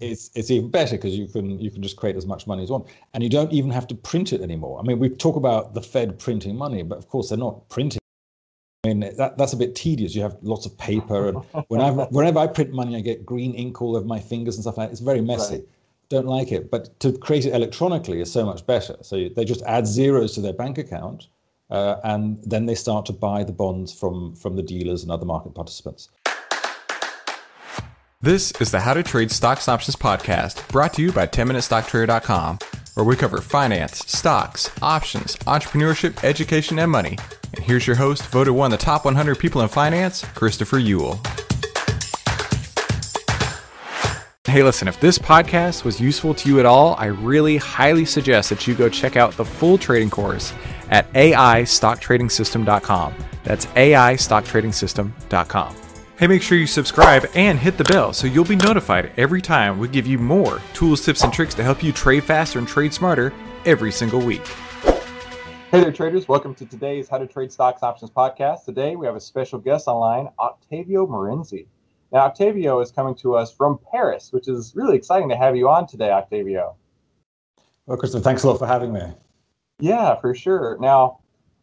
it's 0.00 0.30
it's 0.34 0.50
even 0.50 0.70
better 0.70 0.96
because 0.96 1.16
you 1.16 1.26
can 1.26 1.58
you 1.58 1.70
can 1.70 1.82
just 1.82 1.96
create 1.96 2.16
as 2.16 2.26
much 2.26 2.46
money 2.46 2.62
as 2.62 2.68
you 2.68 2.74
want, 2.74 2.88
and 3.14 3.22
you 3.22 3.28
don't 3.28 3.52
even 3.52 3.70
have 3.70 3.86
to 3.88 3.94
print 3.94 4.32
it 4.32 4.40
anymore. 4.40 4.78
I 4.78 4.82
mean, 4.82 4.98
we 4.98 5.08
talk 5.08 5.36
about 5.36 5.74
the 5.74 5.82
Fed 5.82 6.18
printing 6.18 6.56
money, 6.56 6.82
but 6.82 6.98
of 6.98 7.08
course 7.08 7.28
they're 7.28 7.38
not 7.38 7.68
printing. 7.68 7.98
I 8.84 8.88
mean, 8.88 9.16
that, 9.16 9.36
that's 9.36 9.52
a 9.52 9.56
bit 9.56 9.74
tedious. 9.74 10.14
You 10.14 10.22
have 10.22 10.36
lots 10.42 10.66
of 10.66 10.76
paper, 10.78 11.28
and 11.28 11.38
whenever 11.68 12.04
whenever 12.06 12.38
I 12.38 12.46
print 12.46 12.72
money, 12.72 12.96
I 12.96 13.00
get 13.00 13.24
green 13.24 13.54
ink 13.54 13.80
all 13.80 13.96
over 13.96 14.06
my 14.06 14.20
fingers 14.20 14.56
and 14.56 14.64
stuff 14.64 14.76
like 14.76 14.88
that. 14.88 14.92
It's 14.92 15.00
very 15.00 15.20
messy. 15.20 15.56
Right. 15.56 15.68
Don't 16.08 16.26
like 16.26 16.52
it. 16.52 16.70
But 16.70 16.98
to 17.00 17.12
create 17.18 17.46
it 17.46 17.54
electronically 17.54 18.20
is 18.20 18.30
so 18.30 18.46
much 18.46 18.64
better. 18.64 18.96
So 19.02 19.28
they 19.34 19.44
just 19.44 19.62
add 19.62 19.86
zeros 19.88 20.34
to 20.34 20.40
their 20.40 20.52
bank 20.52 20.78
account, 20.78 21.26
uh, 21.70 21.96
and 22.04 22.38
then 22.44 22.66
they 22.66 22.76
start 22.76 23.06
to 23.06 23.12
buy 23.12 23.42
the 23.42 23.52
bonds 23.52 23.92
from 23.92 24.34
from 24.36 24.56
the 24.56 24.62
dealers 24.62 25.02
and 25.02 25.10
other 25.10 25.26
market 25.26 25.54
participants. 25.54 26.10
This 28.22 28.50
is 28.62 28.70
the 28.70 28.80
How 28.80 28.94
to 28.94 29.02
Trade 29.02 29.30
Stocks 29.30 29.68
Options 29.68 29.94
podcast 29.94 30.66
brought 30.68 30.94
to 30.94 31.02
you 31.02 31.12
by 31.12 31.26
10MinuteStockTrader.com, 31.26 32.58
where 32.94 33.04
we 33.04 33.14
cover 33.14 33.42
finance, 33.42 33.98
stocks, 34.06 34.70
options, 34.80 35.36
entrepreneurship, 35.40 36.24
education, 36.24 36.78
and 36.78 36.90
money. 36.90 37.18
And 37.54 37.62
here's 37.62 37.86
your 37.86 37.96
host, 37.96 38.24
voted 38.28 38.54
one 38.54 38.72
of 38.72 38.78
the 38.78 38.82
top 38.82 39.04
100 39.04 39.38
people 39.38 39.60
in 39.60 39.68
finance, 39.68 40.24
Christopher 40.34 40.78
Uhl. 40.78 41.18
Hey, 44.46 44.62
listen, 44.62 44.88
if 44.88 44.98
this 44.98 45.18
podcast 45.18 45.84
was 45.84 46.00
useful 46.00 46.32
to 46.36 46.48
you 46.48 46.58
at 46.58 46.64
all, 46.64 46.94
I 46.94 47.06
really 47.06 47.58
highly 47.58 48.06
suggest 48.06 48.48
that 48.48 48.66
you 48.66 48.74
go 48.74 48.88
check 48.88 49.16
out 49.16 49.36
the 49.36 49.44
full 49.44 49.76
trading 49.76 50.08
course 50.08 50.54
at 50.88 51.12
AIStockTradingSystem.com. 51.12 53.14
That's 53.44 53.66
AIStockTradingSystem.com. 53.66 55.76
Hey, 56.18 56.28
make 56.28 56.40
sure 56.40 56.56
you 56.56 56.66
subscribe 56.66 57.28
and 57.34 57.58
hit 57.58 57.76
the 57.76 57.84
bell 57.84 58.14
so 58.14 58.26
you'll 58.26 58.46
be 58.46 58.56
notified 58.56 59.12
every 59.18 59.42
time 59.42 59.78
we 59.78 59.86
give 59.86 60.06
you 60.06 60.16
more 60.16 60.62
tools, 60.72 61.04
tips, 61.04 61.22
and 61.22 61.30
tricks 61.30 61.52
to 61.56 61.62
help 61.62 61.82
you 61.82 61.92
trade 61.92 62.24
faster 62.24 62.58
and 62.58 62.66
trade 62.66 62.94
smarter 62.94 63.34
every 63.66 63.92
single 63.92 64.24
week. 64.24 64.46
Hey 65.70 65.82
there, 65.82 65.92
traders. 65.92 66.26
Welcome 66.26 66.54
to 66.54 66.64
today's 66.64 67.06
How 67.06 67.18
to 67.18 67.26
Trade 67.26 67.52
Stocks 67.52 67.82
Options 67.82 68.10
podcast. 68.10 68.64
Today 68.64 68.96
we 68.96 69.04
have 69.04 69.14
a 69.14 69.20
special 69.20 69.58
guest 69.58 69.88
online, 69.88 70.30
Octavio 70.38 71.06
Marenzi. 71.06 71.66
Now, 72.10 72.20
Octavio 72.20 72.80
is 72.80 72.90
coming 72.90 73.14
to 73.16 73.34
us 73.34 73.52
from 73.52 73.78
Paris, 73.92 74.32
which 74.32 74.48
is 74.48 74.72
really 74.74 74.96
exciting 74.96 75.28
to 75.28 75.36
have 75.36 75.54
you 75.54 75.68
on 75.68 75.86
today, 75.86 76.10
Octavio. 76.10 76.76
Well, 77.84 77.98
Kristen, 77.98 78.22
thanks 78.22 78.42
a 78.42 78.48
lot 78.48 78.58
for 78.58 78.66
having 78.66 78.90
me. 78.90 79.02
Yeah, 79.80 80.18
for 80.18 80.34
sure. 80.34 80.78
Now, 80.80 81.18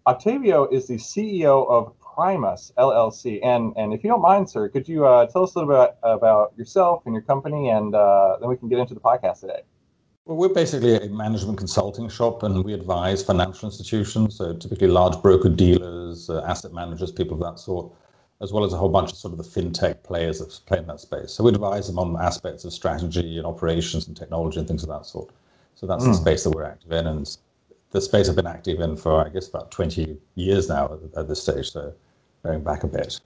Octavio 0.05 0.67
is 0.67 0.85
the 0.85 0.97
CEO 0.97 1.67
of 1.67 1.99
Opimas 2.15 2.71
LLC. 2.77 3.39
And 3.43 3.73
and 3.75 3.93
if 3.93 4.03
you 4.03 4.09
don't 4.09 4.21
mind, 4.21 4.49
sir, 4.49 4.69
could 4.69 4.87
you 4.87 5.05
uh, 5.05 5.25
tell 5.27 5.43
us 5.43 5.55
a 5.55 5.59
little 5.59 5.73
bit 5.73 5.95
about 6.03 6.53
yourself 6.57 7.03
and 7.05 7.13
your 7.13 7.23
company, 7.23 7.69
and 7.69 7.93
uh, 7.95 8.37
then 8.39 8.49
we 8.49 8.57
can 8.57 8.69
get 8.69 8.79
into 8.79 8.93
the 8.93 8.99
podcast 8.99 9.41
today. 9.41 9.61
Well, 10.25 10.37
we're 10.37 10.53
basically 10.53 10.95
a 10.95 11.09
management 11.09 11.57
consulting 11.57 12.07
shop, 12.07 12.43
and 12.43 12.63
we 12.63 12.73
advise 12.73 13.21
financial 13.23 13.67
institutions, 13.67 14.37
so 14.37 14.53
typically 14.55 14.87
large 14.87 15.21
broker 15.21 15.49
dealers, 15.49 16.29
uh, 16.29 16.41
asset 16.47 16.73
managers, 16.73 17.11
people 17.11 17.33
of 17.33 17.41
that 17.41 17.59
sort, 17.59 17.91
as 18.41 18.53
well 18.53 18.63
as 18.63 18.71
a 18.71 18.77
whole 18.77 18.87
bunch 18.87 19.11
of 19.11 19.17
sort 19.17 19.33
of 19.33 19.37
the 19.37 19.43
fintech 19.43 20.01
players 20.03 20.39
that 20.39 20.57
play 20.65 20.77
in 20.77 20.87
that 20.87 21.01
space. 21.01 21.33
So 21.33 21.43
we 21.43 21.51
advise 21.51 21.87
them 21.87 21.99
on 21.99 22.15
aspects 22.21 22.63
of 22.63 22.71
strategy 22.71 23.37
and 23.37 23.45
operations 23.45 24.07
and 24.07 24.15
technology 24.15 24.59
and 24.59 24.67
things 24.67 24.83
of 24.83 24.89
that 24.89 25.05
sort. 25.05 25.29
So 25.75 25.87
that's 25.87 26.03
mm. 26.03 26.13
the 26.13 26.17
hmm. 26.17 26.23
space 26.23 26.43
that 26.45 26.51
we're 26.51 26.63
active 26.63 26.93
in, 26.93 27.05
and 27.05 27.37
the 27.91 27.99
space 27.99 28.29
I've 28.29 28.37
been 28.37 28.47
active 28.47 28.79
in 28.79 28.95
for, 28.95 29.25
I 29.25 29.29
guess, 29.29 29.49
about 29.49 29.71
20 29.71 30.17
years 30.35 30.69
now 30.69 30.85
at, 30.85 31.19
at 31.19 31.27
this 31.27 31.41
stage. 31.41 31.71
So 31.71 31.93
going 32.43 32.63
back 32.63 32.83
a 32.83 32.87
bit. 32.87 33.19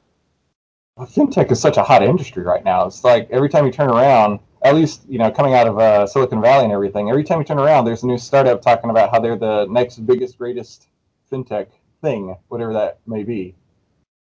Well, 0.95 1.07
fintech 1.07 1.51
is 1.51 1.59
such 1.59 1.77
a 1.77 1.83
hot 1.83 2.03
industry 2.03 2.43
right 2.43 2.63
now. 2.63 2.85
It's 2.85 3.03
like 3.03 3.29
every 3.29 3.49
time 3.49 3.65
you 3.65 3.71
turn 3.71 3.89
around, 3.89 4.39
at 4.63 4.75
least 4.75 5.01
you 5.07 5.19
know 5.19 5.29
coming 5.29 5.53
out 5.53 5.67
of 5.67 5.77
uh, 5.77 6.07
Silicon 6.07 6.41
Valley 6.41 6.63
and 6.63 6.73
everything. 6.73 7.09
Every 7.09 7.23
time 7.23 7.39
you 7.39 7.45
turn 7.45 7.59
around, 7.59 7.85
there's 7.85 8.03
a 8.03 8.07
new 8.07 8.17
startup 8.17 8.61
talking 8.61 8.89
about 8.89 9.11
how 9.11 9.19
they're 9.19 9.37
the 9.37 9.65
next 9.69 10.05
biggest, 10.05 10.37
greatest 10.37 10.87
fintech 11.31 11.67
thing, 12.01 12.35
whatever 12.47 12.73
that 12.73 12.99
may 13.05 13.23
be. 13.23 13.55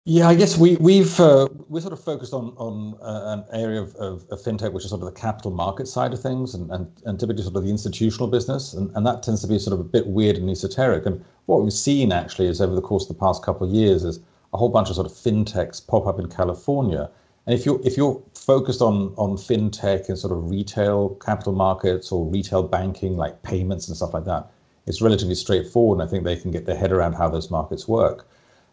Yeah, 0.07 0.29
I 0.29 0.35
guess 0.35 0.59
we 0.59 0.77
we've 0.77 1.19
uh, 1.19 1.49
we're 1.69 1.81
sort 1.81 1.95
of 1.95 2.03
focused 2.03 2.35
on 2.35 2.55
on 2.57 2.95
uh, 3.01 3.43
an 3.51 3.59
area 3.59 3.81
of, 3.81 3.95
of, 3.97 4.27
of, 4.31 4.43
fintech, 4.43 4.73
which 4.73 4.85
is 4.85 4.91
sort 4.91 5.01
of 5.03 5.07
the 5.07 5.19
capital 5.19 5.51
market 5.51 5.89
side 5.89 6.13
of 6.13 6.21
things, 6.21 6.55
and, 6.55 6.71
and, 6.71 6.87
and 7.07 7.19
typically 7.19 7.43
sort 7.43 7.57
of 7.57 7.65
the 7.65 7.71
institutional 7.71 8.29
business, 8.29 8.75
and, 8.75 8.95
and 8.97 9.07
that 9.07 9.23
tends 9.23 9.41
to 9.41 9.47
be 9.47 9.59
sort 9.59 9.73
of 9.73 9.81
a 9.81 9.85
bit 9.85 10.07
weird 10.07 10.37
and 10.37 10.51
esoteric. 10.51 11.07
And 11.07 11.25
what 11.47 11.63
we've 11.63 11.73
seen 11.73 12.13
actually 12.13 12.49
is 12.49 12.61
over 12.61 12.75
the 12.75 12.83
course 12.83 13.05
of 13.05 13.17
the 13.17 13.21
past 13.21 13.43
couple 13.43 13.67
of 13.67 13.73
years 13.73 14.05
is 14.05 14.21
a 14.55 14.57
whole 14.57 14.69
bunch 14.69 14.89
of 14.89 14.95
sort 14.95 15.07
of 15.07 15.13
fintechs 15.13 15.85
pop 15.87 16.07
up 16.07 16.19
in 16.19 16.29
California. 16.29 17.11
And 17.47 17.59
if 17.59 17.67
you're 17.67 17.81
if 17.85 17.97
you're 17.97 18.23
focused 18.35 18.81
on 18.81 19.13
on 19.17 19.37
fintech 19.37 20.09
and 20.09 20.19
sort 20.19 20.33
of 20.33 20.49
retail 20.49 21.11
capital 21.17 21.53
markets 21.53 22.11
or 22.11 22.25
retail 22.25 22.63
banking 22.63 23.17
like 23.17 23.43
payments 23.43 23.89
and 23.89 23.97
stuff 23.97 24.15
like 24.15 24.25
that, 24.25 24.51
it's 24.87 25.03
relatively 25.03 25.35
straightforward, 25.35 25.99
and 26.01 26.09
I 26.09 26.11
think 26.11 26.25
they 26.25 26.37
can 26.37 26.51
get 26.51 26.65
their 26.65 26.77
head 26.77 26.93
around 26.93 27.15
how 27.15 27.29
those 27.29 27.51
markets 27.51 27.87
work. 27.89 28.27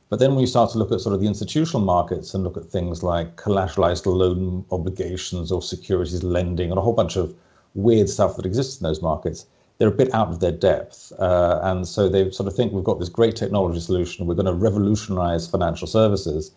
But 0.10 0.20
then 0.20 0.32
when 0.32 0.40
you 0.40 0.48
start 0.48 0.72
to 0.72 0.78
look 0.78 0.92
at 0.92 1.00
sort 1.00 1.16
of 1.16 1.22
the 1.22 1.28
institutional 1.28 1.84
markets 1.84 2.34
and 2.34 2.44
look 2.44 2.58
at 2.58 2.66
things 2.66 3.02
like 3.02 3.38
collateralized 3.38 4.06
loan 4.06 4.66
obligations 4.70 5.52
or 5.54 5.62
securities 5.62 6.22
lending 6.22 6.70
and 6.70 6.78
a 6.78 6.82
whole 6.82 6.94
bunch 6.94 7.16
of 7.16 7.34
weird 7.76 8.10
stuff 8.10 8.36
that 8.36 8.46
exists 8.46 8.82
in 8.82 8.84
those 8.84 9.02
markets, 9.02 9.46
they're 9.82 9.88
a 9.88 9.92
bit 9.92 10.14
out 10.14 10.28
of 10.28 10.42
their 10.42 10.52
depth. 10.52 11.12
Uh, 11.18 11.60
and 11.64 11.88
so 11.88 12.08
they 12.08 12.30
sort 12.30 12.46
of 12.46 12.56
think 12.56 12.72
we've 12.72 12.84
got 12.84 13.00
this 13.00 13.10
great 13.10 13.36
technology 13.36 13.80
solution, 13.80 14.28
we're 14.28 14.36
going 14.36 14.46
to 14.46 14.54
revolutionize 14.54 15.48
financial 15.48 15.88
services. 15.88 16.52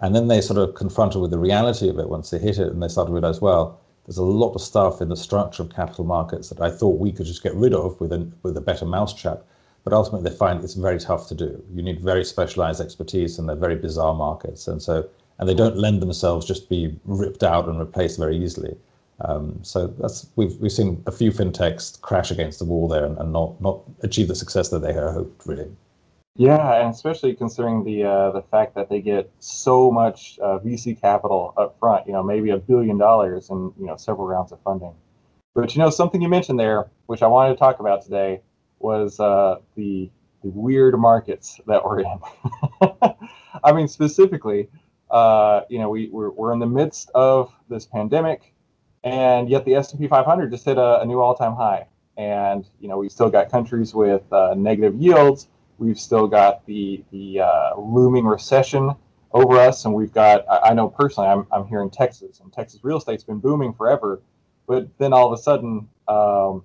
And 0.00 0.16
then 0.16 0.28
they 0.28 0.40
sort 0.40 0.58
of 0.58 0.74
confronted 0.76 1.20
with 1.20 1.30
the 1.30 1.38
reality 1.38 1.90
of 1.90 1.98
it 1.98 2.08
once 2.08 2.30
they 2.30 2.38
hit 2.38 2.56
it 2.56 2.68
and 2.68 2.82
they 2.82 2.88
start 2.88 3.08
to 3.08 3.12
realize, 3.12 3.42
well, 3.42 3.78
there's 4.06 4.16
a 4.16 4.22
lot 4.22 4.54
of 4.54 4.62
stuff 4.62 5.02
in 5.02 5.10
the 5.10 5.16
structure 5.16 5.62
of 5.62 5.68
capital 5.68 6.06
markets 6.06 6.48
that 6.48 6.62
I 6.62 6.70
thought 6.70 6.98
we 6.98 7.12
could 7.12 7.26
just 7.26 7.42
get 7.42 7.54
rid 7.54 7.74
of 7.74 8.00
with 8.00 8.14
a, 8.14 8.26
with 8.42 8.56
a 8.56 8.62
better 8.62 8.86
mousetrap 8.86 9.42
but 9.84 9.92
ultimately 9.92 10.28
they 10.28 10.36
find 10.36 10.62
it's 10.62 10.74
very 10.74 10.98
tough 10.98 11.26
to 11.28 11.34
do. 11.34 11.62
You 11.72 11.82
need 11.82 12.00
very 12.00 12.24
specialized 12.24 12.80
expertise, 12.80 13.38
and 13.38 13.48
they're 13.48 13.56
very 13.56 13.76
bizarre 13.76 14.14
markets, 14.14 14.68
and 14.68 14.82
so 14.82 15.08
and 15.38 15.48
they 15.48 15.54
don't 15.54 15.76
lend 15.76 16.02
themselves 16.02 16.46
just 16.46 16.64
to 16.64 16.68
be 16.68 16.94
ripped 17.06 17.42
out 17.42 17.66
and 17.66 17.78
replaced 17.78 18.18
very 18.18 18.36
easily. 18.36 18.76
Um, 19.22 19.58
so 19.62 19.86
that's 19.86 20.26
we've 20.36 20.56
we've 20.56 20.72
seen 20.72 21.02
a 21.06 21.12
few 21.12 21.30
fintechs 21.30 22.00
crash 22.00 22.30
against 22.30 22.58
the 22.58 22.64
wall 22.64 22.88
there 22.88 23.04
and, 23.04 23.18
and 23.18 23.32
not 23.32 23.60
not 23.60 23.80
achieve 24.02 24.28
the 24.28 24.34
success 24.34 24.70
that 24.70 24.80
they 24.80 24.92
had 24.92 25.04
hoped 25.04 25.46
really. 25.46 25.70
Yeah, 26.36 26.80
and 26.80 26.94
especially 26.94 27.34
considering 27.34 27.84
the 27.84 28.04
uh, 28.04 28.30
the 28.30 28.42
fact 28.42 28.74
that 28.76 28.88
they 28.88 29.00
get 29.00 29.30
so 29.40 29.90
much 29.90 30.38
uh, 30.42 30.58
VC 30.58 30.98
capital 30.98 31.52
up 31.56 31.78
front, 31.78 32.06
you 32.06 32.12
know, 32.12 32.22
maybe 32.22 32.50
a 32.50 32.56
billion 32.56 32.98
dollars 32.98 33.50
and 33.50 33.72
you 33.78 33.86
know 33.86 33.96
several 33.96 34.26
rounds 34.26 34.52
of 34.52 34.60
funding. 34.62 34.94
But 35.54 35.74
you 35.74 35.80
know, 35.80 35.90
something 35.90 36.22
you 36.22 36.28
mentioned 36.28 36.58
there, 36.58 36.88
which 37.06 37.22
I 37.22 37.26
wanted 37.26 37.54
to 37.54 37.58
talk 37.58 37.80
about 37.80 38.02
today, 38.02 38.40
was 38.78 39.18
uh, 39.18 39.56
the 39.74 40.10
the 40.42 40.50
weird 40.50 40.98
markets 40.98 41.60
that 41.66 41.84
we're 41.84 42.00
in. 42.00 42.18
I 43.64 43.72
mean, 43.72 43.88
specifically, 43.88 44.68
uh, 45.10 45.62
you 45.68 45.78
know, 45.78 45.90
we 45.90 46.08
we're, 46.08 46.30
we're 46.30 46.52
in 46.52 46.60
the 46.60 46.66
midst 46.66 47.10
of 47.14 47.52
this 47.68 47.84
pandemic, 47.84 48.54
and 49.04 49.48
yet 49.48 49.64
the 49.64 49.74
S&P 49.74 50.08
500 50.08 50.50
just 50.50 50.64
hit 50.64 50.78
a, 50.78 51.00
a 51.00 51.06
new 51.06 51.20
all-time 51.20 51.54
high. 51.54 51.86
And 52.16 52.66
you 52.80 52.88
know, 52.88 52.98
we've 52.98 53.12
still 53.12 53.30
got 53.30 53.50
countries 53.50 53.94
with 53.94 54.30
uh, 54.32 54.54
negative 54.56 54.96
yields. 54.96 55.48
We've 55.78 55.98
still 55.98 56.26
got 56.28 56.66
the 56.66 57.02
the 57.12 57.40
uh, 57.40 57.76
looming 57.78 58.26
recession 58.26 58.92
over 59.32 59.56
us, 59.56 59.84
and 59.86 59.94
we've 59.94 60.12
got. 60.12 60.44
I, 60.50 60.70
I 60.70 60.74
know 60.74 60.88
personally, 60.88 61.30
I'm 61.30 61.46
I'm 61.50 61.66
here 61.66 61.82
in 61.82 61.90
Texas, 61.90 62.40
and 62.40 62.52
Texas 62.52 62.80
real 62.82 62.98
estate's 62.98 63.24
been 63.24 63.38
booming 63.38 63.72
forever, 63.72 64.20
but 64.66 64.88
then 64.98 65.12
all 65.12 65.32
of 65.32 65.38
a 65.38 65.42
sudden. 65.42 65.88
Um, 66.08 66.64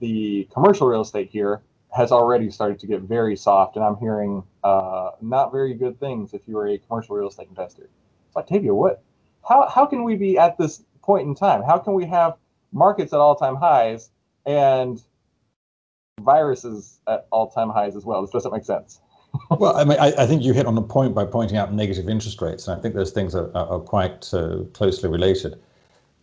the 0.00 0.48
commercial 0.52 0.88
real 0.88 1.02
estate 1.02 1.30
here 1.30 1.62
has 1.96 2.10
already 2.10 2.50
started 2.50 2.78
to 2.80 2.86
get 2.86 3.02
very 3.02 3.36
soft, 3.36 3.76
and 3.76 3.84
I'm 3.84 3.96
hearing 3.96 4.42
uh, 4.64 5.12
not 5.20 5.52
very 5.52 5.74
good 5.74 5.98
things 6.00 6.34
if 6.34 6.42
you 6.46 6.58
are 6.58 6.68
a 6.68 6.78
commercial 6.78 7.16
real 7.16 7.28
estate 7.28 7.48
investor. 7.48 7.88
So, 8.32 8.40
Octavio, 8.40 8.74
what? 8.74 9.02
How 9.48 9.68
how 9.68 9.86
can 9.86 10.04
we 10.04 10.16
be 10.16 10.38
at 10.38 10.58
this 10.58 10.82
point 11.04 11.28
in 11.28 11.34
time? 11.34 11.62
How 11.62 11.78
can 11.78 11.94
we 11.94 12.06
have 12.06 12.36
markets 12.72 13.12
at 13.12 13.20
all 13.20 13.36
time 13.36 13.56
highs 13.56 14.10
and 14.46 15.00
viruses 16.20 17.00
at 17.06 17.26
all 17.30 17.50
time 17.50 17.70
highs 17.70 17.96
as 17.96 18.04
well? 18.04 18.22
This 18.22 18.30
doesn't 18.30 18.52
make 18.52 18.64
sense. 18.64 19.00
well, 19.50 19.76
I 19.76 19.84
mean, 19.84 19.98
I, 19.98 20.12
I, 20.16 20.26
think 20.26 20.42
you 20.42 20.52
hit 20.52 20.64
on 20.64 20.76
the 20.76 20.82
point 20.82 21.12
by 21.12 21.24
pointing 21.24 21.56
out 21.56 21.72
negative 21.72 22.08
interest 22.08 22.40
rates, 22.40 22.68
and 22.68 22.78
I 22.78 22.80
think 22.80 22.94
those 22.94 23.10
things 23.10 23.34
are, 23.34 23.48
are, 23.56 23.66
are 23.66 23.80
quite 23.80 24.32
uh, 24.32 24.58
closely 24.72 25.08
related 25.08 25.58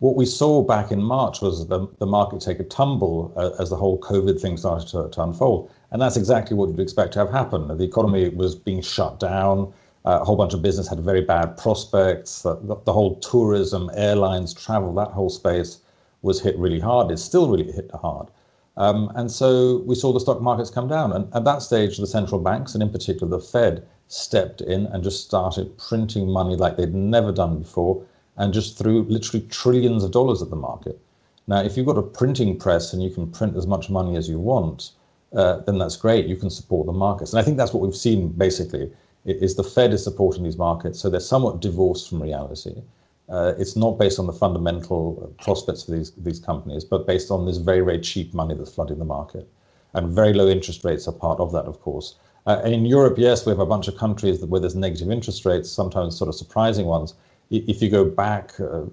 what 0.02 0.16
we 0.16 0.26
saw 0.26 0.64
back 0.64 0.90
in 0.90 1.00
March 1.00 1.40
was 1.40 1.68
the, 1.68 1.86
the 2.00 2.06
market 2.06 2.40
take 2.40 2.58
a 2.58 2.64
tumble 2.64 3.32
uh, 3.36 3.50
as 3.62 3.70
the 3.70 3.76
whole 3.76 4.00
COVID 4.00 4.40
thing 4.40 4.56
started 4.56 4.88
to, 4.88 5.08
to 5.08 5.22
unfold. 5.22 5.70
And 5.92 6.02
that's 6.02 6.16
exactly 6.16 6.56
what 6.56 6.70
you'd 6.70 6.80
expect 6.80 7.12
to 7.12 7.20
have 7.20 7.30
happen. 7.30 7.68
The 7.68 7.84
economy 7.84 8.28
was 8.30 8.56
being 8.56 8.82
shut 8.82 9.20
down. 9.20 9.72
Uh, 10.04 10.18
a 10.20 10.24
whole 10.24 10.36
bunch 10.36 10.52
of 10.52 10.62
business 10.62 10.88
had 10.88 11.00
very 11.00 11.20
bad 11.20 11.56
prospects. 11.56 12.42
The, 12.42 12.56
the, 12.84 12.92
whole 12.92 13.16
tourism, 13.20 13.90
airlines, 13.94 14.52
travel, 14.52 14.92
that 14.94 15.08
whole 15.08 15.30
space 15.30 15.78
was 16.22 16.40
hit 16.40 16.58
really 16.58 16.80
hard. 16.80 17.10
It's 17.12 17.22
still 17.22 17.48
really 17.48 17.70
hit 17.70 17.90
hard. 17.94 18.28
Um, 18.76 19.12
and 19.14 19.30
so 19.30 19.78
we 19.86 19.94
saw 19.94 20.12
the 20.12 20.20
stock 20.20 20.40
markets 20.40 20.70
come 20.70 20.88
down. 20.88 21.12
And 21.12 21.32
at 21.34 21.44
that 21.44 21.62
stage, 21.62 21.98
the 21.98 22.06
central 22.06 22.40
banks, 22.40 22.74
and 22.74 22.82
in 22.82 22.90
particular 22.90 23.28
the 23.28 23.44
Fed, 23.44 23.86
stepped 24.08 24.60
in 24.60 24.86
and 24.86 25.04
just 25.04 25.24
started 25.24 25.76
printing 25.78 26.28
money 26.28 26.56
like 26.56 26.76
they'd 26.76 26.94
never 26.94 27.32
done 27.32 27.58
before 27.58 28.04
and 28.36 28.52
just 28.52 28.76
threw 28.76 29.02
literally 29.04 29.46
trillions 29.48 30.04
of 30.04 30.10
dollars 30.10 30.42
at 30.42 30.50
the 30.50 30.56
market. 30.56 30.98
Now, 31.46 31.60
if 31.60 31.76
you've 31.76 31.86
got 31.86 31.98
a 31.98 32.02
printing 32.02 32.58
press 32.58 32.92
and 32.92 33.02
you 33.02 33.10
can 33.10 33.30
print 33.30 33.56
as 33.56 33.66
much 33.66 33.90
money 33.90 34.16
as 34.16 34.28
you 34.28 34.38
want, 34.38 34.92
uh, 35.34 35.58
then 35.58 35.78
that's 35.78 35.96
great. 35.96 36.26
You 36.26 36.36
can 36.36 36.50
support 36.50 36.86
the 36.86 36.92
markets. 36.92 37.32
And 37.32 37.40
I 37.40 37.42
think 37.42 37.56
that's 37.56 37.72
what 37.72 37.82
we've 37.82 37.96
seen 37.96 38.28
basically 38.28 38.92
is 39.24 39.54
the 39.54 39.64
Fed 39.64 39.92
is 39.92 40.02
supporting 40.02 40.42
these 40.42 40.58
markets. 40.58 40.98
So 40.98 41.08
they're 41.08 41.20
somewhat 41.20 41.60
divorced 41.60 42.08
from 42.08 42.22
reality. 42.22 42.82
Uh, 43.28 43.54
it's 43.58 43.76
not 43.76 43.98
based 43.98 44.18
on 44.18 44.26
the 44.26 44.32
fundamental 44.32 45.34
prospects 45.40 45.84
for 45.84 45.92
these, 45.92 46.10
these 46.12 46.40
companies, 46.40 46.84
but 46.84 47.06
based 47.06 47.30
on 47.30 47.46
this 47.46 47.56
very, 47.56 47.80
very 47.80 48.00
cheap 48.00 48.34
money 48.34 48.54
that's 48.54 48.74
flooding 48.74 48.98
the 48.98 49.04
market. 49.04 49.48
And 49.94 50.10
very 50.10 50.32
low 50.32 50.48
interest 50.48 50.84
rates 50.84 51.06
are 51.06 51.12
part 51.12 51.38
of 51.38 51.52
that, 51.52 51.64
of 51.64 51.80
course. 51.80 52.16
Uh, 52.46 52.60
and 52.64 52.74
in 52.74 52.84
Europe, 52.84 53.14
yes, 53.18 53.46
we 53.46 53.50
have 53.50 53.60
a 53.60 53.66
bunch 53.66 53.86
of 53.88 53.96
countries 53.96 54.44
where 54.44 54.60
there's 54.60 54.74
negative 54.74 55.10
interest 55.10 55.44
rates, 55.44 55.70
sometimes 55.70 56.16
sort 56.16 56.28
of 56.28 56.34
surprising 56.34 56.86
ones. 56.86 57.14
If 57.50 57.80
you 57.80 57.88
go 57.90 58.04
back, 58.04 58.58
uh, 58.58 58.84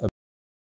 a 0.00 0.08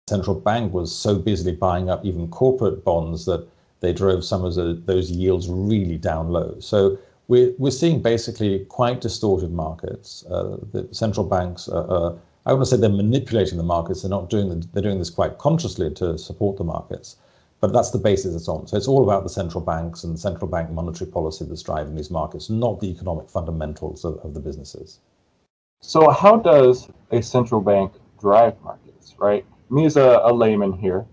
central 0.10 0.36
bank 0.36 0.74
was 0.74 0.94
so 0.94 1.16
busily 1.16 1.54
buying 1.54 1.90
up 1.90 2.04
even 2.04 2.28
corporate 2.28 2.84
bonds 2.84 3.26
that 3.26 3.48
they 3.80 3.94
drove 3.94 4.26
some 4.26 4.44
of 4.44 4.56
the, 4.56 4.82
those 4.86 5.10
yields 5.10 5.48
really 5.48 5.98
down 5.98 6.30
low. 6.30 6.58
So 6.60 6.98
we're, 7.30 7.54
we're 7.60 7.72
seeing 7.72 8.02
basically 8.02 8.66
quite 8.66 9.00
distorted 9.00 9.54
markets. 9.54 10.26
Uh, 10.30 10.58
the 10.74 10.90
central 10.92 11.26
banks 11.26 11.70
are, 11.70 11.90
are 11.90 12.20
I 12.46 12.54
want 12.54 12.66
to 12.66 12.72
say 12.72 12.78
they're 12.78 12.90
manipulating 12.90 13.58
the 13.58 13.64
markets. 13.64 14.02
They're 14.02 14.10
not 14.10 14.30
doing 14.32 14.50
the, 14.50 14.68
they're 14.74 14.82
doing 14.82 14.98
this 14.98 15.12
quite 15.12 15.38
consciously 15.38 15.94
to 15.94 16.18
support 16.18 16.58
the 16.58 16.64
markets, 16.64 17.18
but 17.62 17.72
that's 17.72 17.92
the 17.92 18.00
basis 18.00 18.34
it's 18.34 18.48
on. 18.48 18.66
So 18.66 18.76
it's 18.76 18.88
all 18.88 19.04
about 19.04 19.24
the 19.24 19.30
central 19.30 19.64
banks 19.64 20.04
and 20.04 20.20
central 20.20 20.50
bank 20.50 20.72
monetary 20.72 21.12
policy 21.12 21.46
that's 21.46 21.62
driving 21.62 21.96
these 21.96 22.10
markets, 22.10 22.50
not 22.50 22.80
the 22.80 22.90
economic 22.90 23.30
fundamentals 23.30 24.04
of, 24.04 24.18
of 24.24 24.34
the 24.34 24.40
businesses. 24.40 25.00
So 25.82 26.10
how 26.10 26.38
does 26.38 26.90
a 27.12 27.22
central 27.22 27.62
bank 27.62 27.94
drive 28.20 28.60
markets? 28.64 29.14
Right, 29.20 29.46
me 29.70 29.86
as 29.86 29.98
a, 29.98 30.22
a 30.24 30.34
layman 30.34 30.74
here, 30.74 31.06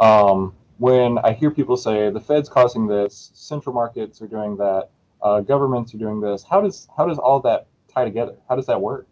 um, 0.00 0.54
when 0.76 1.16
I 1.18 1.32
hear 1.32 1.50
people 1.50 1.78
say 1.78 2.10
the 2.10 2.20
Fed's 2.20 2.50
causing 2.50 2.86
this, 2.86 3.30
central 3.32 3.74
markets 3.74 4.20
are 4.20 4.26
doing 4.26 4.56
that, 4.58 4.90
uh, 5.22 5.40
governments 5.40 5.94
are 5.94 5.98
doing 5.98 6.20
this, 6.20 6.42
how 6.42 6.60
does 6.60 6.88
how 6.96 7.06
does 7.06 7.18
all 7.18 7.40
that 7.40 7.66
tie 7.92 8.04
together? 8.04 8.36
How 8.48 8.56
does 8.56 8.66
that 8.66 8.80
work? 8.80 9.06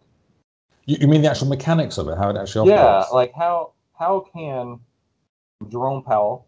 You, 0.85 0.97
you 1.01 1.07
mean 1.07 1.21
the 1.21 1.29
actual 1.29 1.47
mechanics 1.47 1.97
of 1.97 2.07
it, 2.07 2.17
how 2.17 2.29
it 2.29 2.37
actually 2.37 2.69
operates? 2.69 3.09
Yeah, 3.11 3.15
like 3.15 3.33
how 3.33 3.73
how 3.97 4.25
can 4.33 4.79
Jerome 5.69 6.03
Powell, 6.03 6.47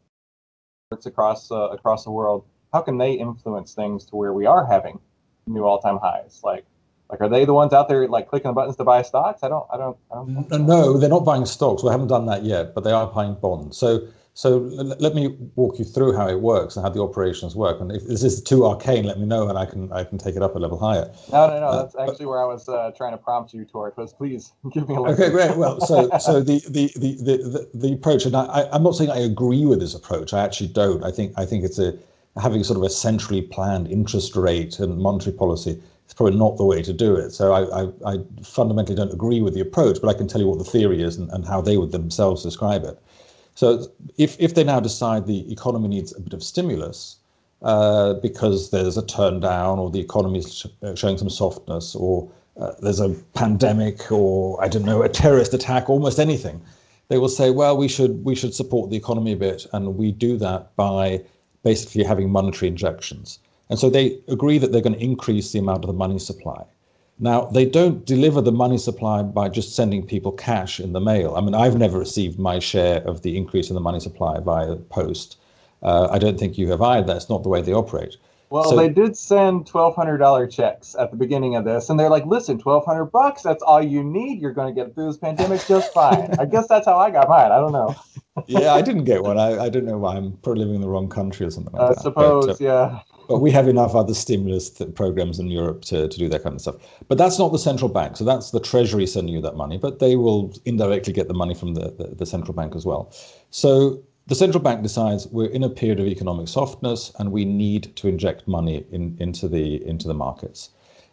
it's 0.91 1.05
across 1.05 1.51
uh, 1.51 1.69
across 1.69 2.03
the 2.03 2.11
world, 2.11 2.45
how 2.73 2.81
can 2.81 2.97
they 2.97 3.13
influence 3.13 3.73
things 3.73 4.05
to 4.05 4.15
where 4.15 4.33
we 4.33 4.45
are 4.45 4.65
having 4.65 4.99
new 5.47 5.63
all 5.63 5.79
time 5.79 5.97
highs? 5.97 6.41
Like 6.43 6.65
like 7.09 7.21
are 7.21 7.29
they 7.29 7.45
the 7.45 7.53
ones 7.53 7.73
out 7.73 7.87
there 7.87 8.07
like 8.07 8.27
clicking 8.27 8.49
the 8.49 8.53
buttons 8.53 8.75
to 8.77 8.83
buy 8.83 9.01
stocks? 9.01 9.43
I 9.43 9.49
don't 9.49 9.67
I 9.71 9.77
don't 9.77 9.97
I 10.11 10.15
don't. 10.15 10.65
No, 10.65 10.97
they're 10.97 11.09
not 11.09 11.25
buying 11.25 11.45
stocks. 11.45 11.83
We 11.83 11.89
haven't 11.89 12.07
done 12.07 12.25
that 12.25 12.43
yet, 12.43 12.73
but 12.73 12.83
they 12.83 12.91
are 12.91 13.07
buying 13.07 13.35
bonds. 13.35 13.77
So 13.77 14.07
so 14.35 14.57
let 14.57 15.13
me 15.13 15.27
walk 15.55 15.77
you 15.77 15.85
through 15.85 16.15
how 16.15 16.27
it 16.27 16.39
works 16.39 16.75
and 16.75 16.83
how 16.83 16.89
the 16.89 17.01
operations 17.01 17.55
work. 17.55 17.79
And 17.79 17.91
if 17.91 18.07
this 18.07 18.23
is 18.23 18.41
too 18.41 18.65
arcane, 18.65 19.05
let 19.05 19.19
me 19.19 19.27
know 19.27 19.47
and 19.47 19.59
I 19.59 19.65
can 19.67 19.91
I 19.91 20.03
can 20.03 20.17
take 20.17 20.35
it 20.35 20.41
up 20.41 20.55
a 20.55 20.59
level 20.59 20.79
higher. 20.79 21.11
No, 21.31 21.47
no, 21.47 21.59
no. 21.59 21.67
Uh, 21.67 21.83
that's 21.83 21.95
actually 21.95 22.25
where 22.25 22.41
I 22.41 22.45
was 22.45 22.67
uh, 22.67 22.91
trying 22.97 23.11
to 23.11 23.19
prompt 23.19 23.53
you 23.53 23.63
toward. 23.63 23.95
Was 23.95 24.11
please 24.11 24.53
give 24.73 24.89
me 24.89 24.95
a 24.95 25.01
Okay, 25.01 25.29
great. 25.29 25.55
Well, 25.55 25.79
so 25.81 26.09
so 26.19 26.41
the 26.41 26.63
the 26.67 26.91
the 26.95 27.15
the, 27.17 27.69
the 27.75 27.93
approach, 27.93 28.25
and 28.25 28.35
I, 28.35 28.67
I'm 28.71 28.81
not 28.81 28.95
saying 28.95 29.11
I 29.11 29.19
agree 29.19 29.65
with 29.65 29.79
this 29.79 29.93
approach. 29.93 30.33
I 30.33 30.43
actually 30.43 30.69
don't. 30.69 31.03
I 31.03 31.11
think 31.11 31.33
I 31.37 31.45
think 31.45 31.63
it's 31.63 31.77
a 31.77 31.95
having 32.41 32.63
sort 32.63 32.77
of 32.77 32.83
a 32.83 32.89
centrally 32.89 33.43
planned 33.43 33.87
interest 33.87 34.35
rate 34.35 34.79
and 34.79 34.97
monetary 34.97 35.37
policy 35.37 35.79
it's 36.05 36.13
probably 36.15 36.37
not 36.37 36.57
the 36.57 36.65
way 36.65 36.81
to 36.81 36.91
do 36.91 37.15
it. 37.15 37.31
So 37.31 37.53
I, 37.53 37.83
I, 37.83 38.15
I, 38.15 38.17
fundamentally 38.43 38.95
don't 38.95 39.13
agree 39.13 39.41
with 39.41 39.53
the 39.53 39.61
approach, 39.61 39.99
but 40.01 40.09
I 40.09 40.13
can 40.13 40.27
tell 40.27 40.41
you 40.41 40.47
what 40.47 40.57
the 40.57 40.65
theory 40.65 41.01
is 41.01 41.15
and, 41.15 41.29
and 41.31 41.45
how 41.45 41.61
they 41.61 41.77
would 41.77 41.93
themselves 41.93 42.43
describe 42.43 42.83
it. 42.83 43.01
So 43.55 43.87
if, 44.17 44.35
if 44.39 44.55
they 44.55 44.63
now 44.63 44.79
decide 44.79 45.27
the 45.27 45.51
economy 45.51 45.87
needs 45.87 46.15
a 46.15 46.21
bit 46.21 46.33
of 46.33 46.43
stimulus 46.43 47.17
uh, 47.61 48.15
because 48.15 48.71
there's 48.71 48.97
a 48.97 49.05
turn 49.05 49.39
down 49.39 49.79
or 49.79 49.89
the 49.89 49.99
economy 49.99 50.39
is 50.39 50.53
sh- 50.53 50.65
uh, 50.81 50.95
showing 50.95 51.17
some 51.17 51.29
softness 51.29 51.95
or 51.95 52.29
uh, 52.59 52.71
there's 52.81 52.99
a 52.99 53.09
pandemic 53.33 54.11
or 54.11 54.63
I 54.63 54.67
don't 54.67 54.85
know 54.85 55.01
a 55.01 55.09
terrorist 55.09 55.53
attack, 55.53 55.89
almost 55.89 56.19
anything, 56.19 56.61
they 57.09 57.17
will 57.17 57.29
say, 57.29 57.51
well, 57.51 57.77
we 57.77 57.87
should 57.87 58.23
we 58.23 58.35
should 58.35 58.53
support 58.55 58.89
the 58.89 58.97
economy 58.97 59.33
a 59.33 59.35
bit, 59.35 59.67
and 59.73 59.97
we 59.97 60.11
do 60.11 60.37
that 60.37 60.75
by 60.75 61.21
basically 61.63 62.03
having 62.03 62.29
monetary 62.29 62.69
injections. 62.69 63.39
And 63.69 63.79
so 63.79 63.89
they 63.89 64.19
agree 64.27 64.57
that 64.57 64.71
they're 64.71 64.81
going 64.81 64.95
to 64.95 65.03
increase 65.03 65.51
the 65.51 65.59
amount 65.59 65.83
of 65.83 65.87
the 65.87 65.93
money 65.93 66.19
supply. 66.19 66.63
Now, 67.19 67.45
they 67.45 67.65
don't 67.65 68.05
deliver 68.05 68.41
the 68.41 68.51
money 68.51 68.77
supply 68.77 69.21
by 69.21 69.47
just 69.49 69.75
sending 69.75 70.05
people 70.05 70.31
cash 70.31 70.79
in 70.79 70.93
the 70.93 70.99
mail. 70.99 71.35
I 71.35 71.41
mean, 71.41 71.53
I've 71.53 71.77
never 71.77 71.99
received 71.99 72.39
my 72.39 72.59
share 72.59 73.01
of 73.07 73.21
the 73.21 73.37
increase 73.37 73.69
in 73.69 73.75
the 73.75 73.81
money 73.81 73.99
supply 73.99 74.39
via 74.39 74.75
post. 74.75 75.37
Uh, 75.83 76.07
I 76.09 76.17
don't 76.17 76.39
think 76.39 76.57
you 76.57 76.69
have 76.71 76.81
either. 76.81 77.05
That's 77.05 77.29
not 77.29 77.43
the 77.43 77.49
way 77.49 77.61
they 77.61 77.73
operate. 77.73 78.17
Well, 78.53 78.69
so, 78.69 78.75
they 78.75 78.87
did 78.87 79.17
send 79.17 79.65
twelve 79.65 79.95
hundred 79.95 80.19
dollar 80.19 80.45
checks 80.45 80.95
at 80.99 81.09
the 81.09 81.17
beginning 81.17 81.55
of 81.55 81.65
this, 81.65 81.89
and 81.89 81.99
they're 81.99 82.11
like, 82.11 82.27
"Listen, 82.27 82.59
twelve 82.59 82.85
hundred 82.85 83.05
bucks. 83.05 83.41
That's 83.41 83.63
all 83.63 83.81
you 83.81 84.03
need. 84.03 84.39
You're 84.39 84.53
going 84.53 84.71
to 84.71 84.79
get 84.79 84.93
through 84.93 85.07
this 85.07 85.17
pandemic 85.17 85.65
just 85.67 85.91
fine." 85.91 86.35
I 86.39 86.45
guess 86.45 86.67
that's 86.67 86.85
how 86.85 86.99
I 86.99 87.09
got 87.09 87.27
mine. 87.27 87.51
I 87.51 87.57
don't 87.57 87.71
know. 87.71 87.95
yeah, 88.45 88.75
I 88.75 88.83
didn't 88.83 89.05
get 89.05 89.23
one. 89.23 89.39
I, 89.39 89.57
I 89.57 89.69
don't 89.69 89.85
know 89.85 89.97
why. 89.97 90.17
I'm 90.17 90.33
probably 90.43 90.65
living 90.65 90.75
in 90.75 90.81
the 90.81 90.87
wrong 90.87 91.09
country 91.09 91.47
or 91.47 91.49
something 91.49 91.73
like 91.73 91.81
I 91.81 91.87
that. 91.89 91.97
I 91.97 92.01
suppose, 92.03 92.45
but, 92.45 92.53
uh, 92.53 92.57
yeah 92.59 92.99
but 93.27 93.39
we 93.39 93.51
have 93.51 93.67
enough 93.67 93.95
other 93.95 94.13
stimulus 94.13 94.69
th- 94.69 94.93
programs 94.95 95.39
in 95.39 95.47
Europe 95.47 95.81
to, 95.85 96.07
to 96.07 96.17
do 96.17 96.27
that 96.29 96.43
kind 96.43 96.55
of 96.55 96.61
stuff. 96.61 96.75
But 97.07 97.17
that's 97.17 97.39
not 97.39 97.51
the 97.51 97.59
central 97.59 97.89
bank. 97.89 98.17
So 98.17 98.25
that's 98.25 98.51
the 98.51 98.59
Treasury 98.59 99.07
sending 99.07 99.33
you 99.33 99.41
that 99.41 99.55
money, 99.55 99.77
but 99.77 99.99
they 99.99 100.15
will 100.15 100.53
indirectly 100.65 101.13
get 101.13 101.27
the 101.27 101.33
money 101.33 101.53
from 101.53 101.73
the, 101.73 101.91
the, 101.97 102.15
the 102.15 102.25
central 102.25 102.53
bank 102.53 102.75
as 102.75 102.85
well. 102.85 103.13
So 103.49 104.03
the 104.27 104.35
central 104.35 104.63
bank 104.63 104.81
decides 104.83 105.27
we're 105.27 105.49
in 105.49 105.63
a 105.63 105.69
period 105.69 105.99
of 105.99 106.07
economic 106.07 106.47
softness 106.47 107.11
and 107.19 107.31
we 107.31 107.43
need 107.43 107.95
to 107.97 108.07
inject 108.07 108.47
money 108.47 108.85
in, 108.91 109.17
into 109.19 109.47
the 109.47 109.85
into 109.85 110.07
the 110.07 110.13
markets. 110.13 110.69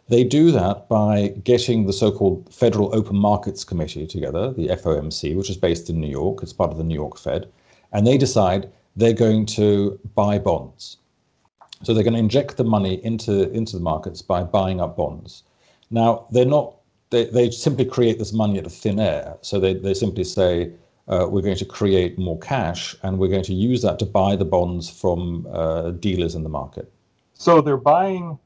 They 0.07 0.23
do 0.23 0.51
that 0.51 0.89
by 0.89 1.29
getting 1.43 1.85
the 1.85 1.93
so-called 1.93 2.53
Federal 2.53 2.93
Open 2.93 3.15
Markets 3.15 3.63
Committee 3.63 4.07
together, 4.07 4.51
the 4.51 4.67
FOMC, 4.67 5.37
which 5.37 5.49
is 5.49 5.57
based 5.57 5.89
in 5.89 6.01
New 6.01 6.09
York. 6.09 6.41
It's 6.41 6.53
part 6.53 6.71
of 6.71 6.77
the 6.77 6.83
New 6.83 6.95
York 6.95 7.17
Fed, 7.17 7.47
and 7.93 8.05
they 8.05 8.17
decide 8.17 8.69
they're 8.95 9.13
going 9.13 9.45
to 9.47 9.99
buy 10.15 10.37
bonds. 10.37 10.97
So 11.83 11.93
they're 11.93 12.03
going 12.03 12.13
to 12.13 12.19
inject 12.19 12.57
the 12.57 12.63
money 12.63 13.03
into 13.05 13.51
into 13.51 13.77
the 13.77 13.83
markets 13.83 14.21
by 14.21 14.43
buying 14.43 14.79
up 14.79 14.95
bonds. 14.97 15.43
Now 15.89 16.27
they're 16.31 16.45
not 16.45 16.75
they, 17.09 17.25
they 17.25 17.51
simply 17.51 17.85
create 17.85 18.19
this 18.19 18.33
money 18.33 18.57
out 18.57 18.65
of 18.65 18.73
thin 18.73 18.99
air. 18.99 19.37
So 19.41 19.59
they, 19.59 19.73
they 19.73 19.93
simply 19.93 20.23
say 20.23 20.71
uh, 21.07 21.27
we're 21.29 21.41
going 21.41 21.57
to 21.57 21.65
create 21.65 22.17
more 22.17 22.39
cash 22.39 22.95
and 23.03 23.17
we're 23.17 23.27
going 23.27 23.43
to 23.43 23.53
use 23.53 23.81
that 23.81 23.99
to 23.99 24.05
buy 24.05 24.35
the 24.35 24.45
bonds 24.45 24.89
from 24.89 25.47
uh, 25.51 25.91
dealers 25.91 26.35
in 26.35 26.43
the 26.43 26.49
market. 26.49 26.91
So 27.33 27.61
they're 27.61 27.77
buying 27.77 28.37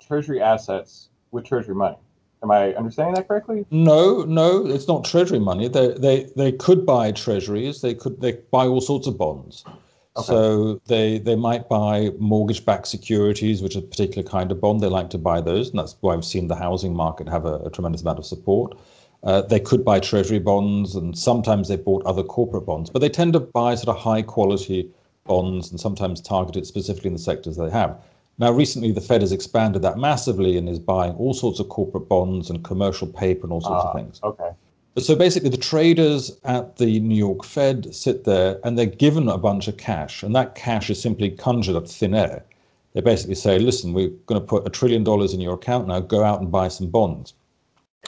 treasury 0.00 0.40
assets 0.40 1.08
with 1.32 1.44
treasury 1.44 1.74
money. 1.74 1.96
Am 2.42 2.50
I 2.50 2.74
understanding 2.74 3.14
that 3.14 3.26
correctly? 3.26 3.66
No, 3.70 4.22
no, 4.22 4.66
it's 4.66 4.86
not 4.86 5.04
treasury 5.04 5.40
money. 5.40 5.68
They 5.68 5.94
they 5.94 6.30
they 6.36 6.52
could 6.52 6.84
buy 6.86 7.10
treasuries. 7.12 7.80
They 7.80 7.94
could 7.94 8.20
they 8.20 8.32
buy 8.50 8.66
all 8.66 8.80
sorts 8.80 9.06
of 9.06 9.18
bonds. 9.18 9.64
Okay. 10.16 10.26
So 10.26 10.80
they 10.86 11.18
they 11.18 11.34
might 11.34 11.68
buy 11.68 12.10
mortgage-backed 12.18 12.86
securities, 12.86 13.62
which 13.62 13.74
is 13.74 13.82
a 13.82 13.86
particular 13.86 14.26
kind 14.28 14.52
of 14.52 14.60
bond. 14.60 14.80
They 14.80 14.88
like 14.88 15.10
to 15.10 15.18
buy 15.18 15.40
those, 15.40 15.70
and 15.70 15.78
that's 15.78 15.96
why 16.00 16.14
I've 16.14 16.24
seen 16.24 16.48
the 16.48 16.54
housing 16.54 16.94
market 16.94 17.28
have 17.28 17.46
a, 17.46 17.56
a 17.56 17.70
tremendous 17.70 18.02
amount 18.02 18.18
of 18.18 18.26
support. 18.26 18.78
Uh, 19.26 19.42
they 19.42 19.58
could 19.58 19.84
buy 19.84 19.98
treasury 19.98 20.38
bonds, 20.38 20.94
and 20.94 21.18
sometimes 21.18 21.66
they 21.66 21.76
bought 21.76 22.06
other 22.06 22.22
corporate 22.22 22.64
bonds, 22.64 22.88
but 22.88 23.00
they 23.00 23.08
tend 23.08 23.32
to 23.32 23.40
buy 23.40 23.74
sort 23.74 23.88
of 23.88 24.00
high-quality 24.00 24.88
bonds, 25.26 25.70
and 25.70 25.80
sometimes 25.80 26.20
target 26.20 26.56
it 26.56 26.64
specifically 26.64 27.08
in 27.08 27.12
the 27.12 27.18
sectors 27.18 27.56
they 27.56 27.68
have. 27.68 27.98
Now, 28.38 28.52
recently, 28.52 28.92
the 28.92 29.00
Fed 29.00 29.22
has 29.22 29.32
expanded 29.32 29.82
that 29.82 29.98
massively 29.98 30.56
and 30.56 30.68
is 30.68 30.78
buying 30.78 31.12
all 31.14 31.34
sorts 31.34 31.58
of 31.58 31.68
corporate 31.68 32.08
bonds 32.08 32.50
and 32.50 32.62
commercial 32.62 33.08
paper 33.08 33.44
and 33.44 33.52
all 33.52 33.60
sorts 33.60 33.84
of 33.84 33.90
ah, 33.90 33.94
things. 33.94 34.20
Okay. 34.22 34.50
So 34.98 35.16
basically, 35.16 35.50
the 35.50 35.56
traders 35.56 36.38
at 36.44 36.76
the 36.76 37.00
New 37.00 37.16
York 37.16 37.44
Fed 37.44 37.94
sit 37.94 38.24
there 38.24 38.60
and 38.62 38.78
they're 38.78 38.86
given 38.86 39.28
a 39.28 39.38
bunch 39.38 39.66
of 39.68 39.76
cash, 39.76 40.22
and 40.22 40.36
that 40.36 40.54
cash 40.54 40.88
is 40.88 41.00
simply 41.00 41.30
conjured 41.30 41.76
up 41.76 41.88
thin 41.88 42.14
air. 42.14 42.44
They 42.92 43.00
basically 43.00 43.34
say, 43.34 43.58
"Listen, 43.58 43.92
we're 43.92 44.14
going 44.26 44.40
to 44.40 44.46
put 44.46 44.66
a 44.66 44.70
trillion 44.70 45.02
dollars 45.02 45.34
in 45.34 45.40
your 45.40 45.54
account 45.54 45.88
now. 45.88 46.00
Go 46.00 46.22
out 46.22 46.40
and 46.40 46.50
buy 46.50 46.68
some 46.68 46.88
bonds," 46.88 47.34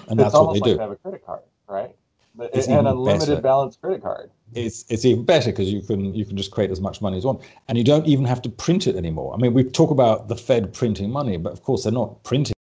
and 0.08 0.20
it's 0.20 0.32
that's 0.32 0.34
what 0.34 0.54
they 0.54 0.60
like 0.60 0.64
do. 0.64 0.74
They 0.76 0.82
have 0.82 0.90
a 0.92 0.96
credit 0.96 1.24
card, 1.24 1.42
right? 1.68 1.94
it's 2.40 2.68
an 2.68 2.86
unlimited 2.86 3.28
better. 3.28 3.40
balance 3.40 3.76
credit 3.76 4.02
card. 4.02 4.30
It's 4.54 4.84
it's 4.88 5.04
even 5.04 5.24
better 5.24 5.50
because 5.50 5.72
you 5.72 5.82
can 5.82 6.14
you 6.14 6.24
can 6.24 6.36
just 6.36 6.50
create 6.50 6.70
as 6.70 6.80
much 6.80 7.02
money 7.02 7.18
as 7.18 7.24
you 7.24 7.28
want, 7.28 7.42
and 7.68 7.76
you 7.76 7.84
don't 7.84 8.06
even 8.06 8.24
have 8.24 8.40
to 8.42 8.48
print 8.48 8.86
it 8.86 8.96
anymore. 8.96 9.34
I 9.34 9.38
mean, 9.38 9.54
we 9.54 9.64
talk 9.64 9.90
about 9.90 10.28
the 10.28 10.36
Fed 10.36 10.72
printing 10.72 11.10
money, 11.10 11.36
but 11.36 11.52
of 11.52 11.62
course 11.62 11.84
they're 11.84 11.92
not 11.92 12.22
printing. 12.22 12.54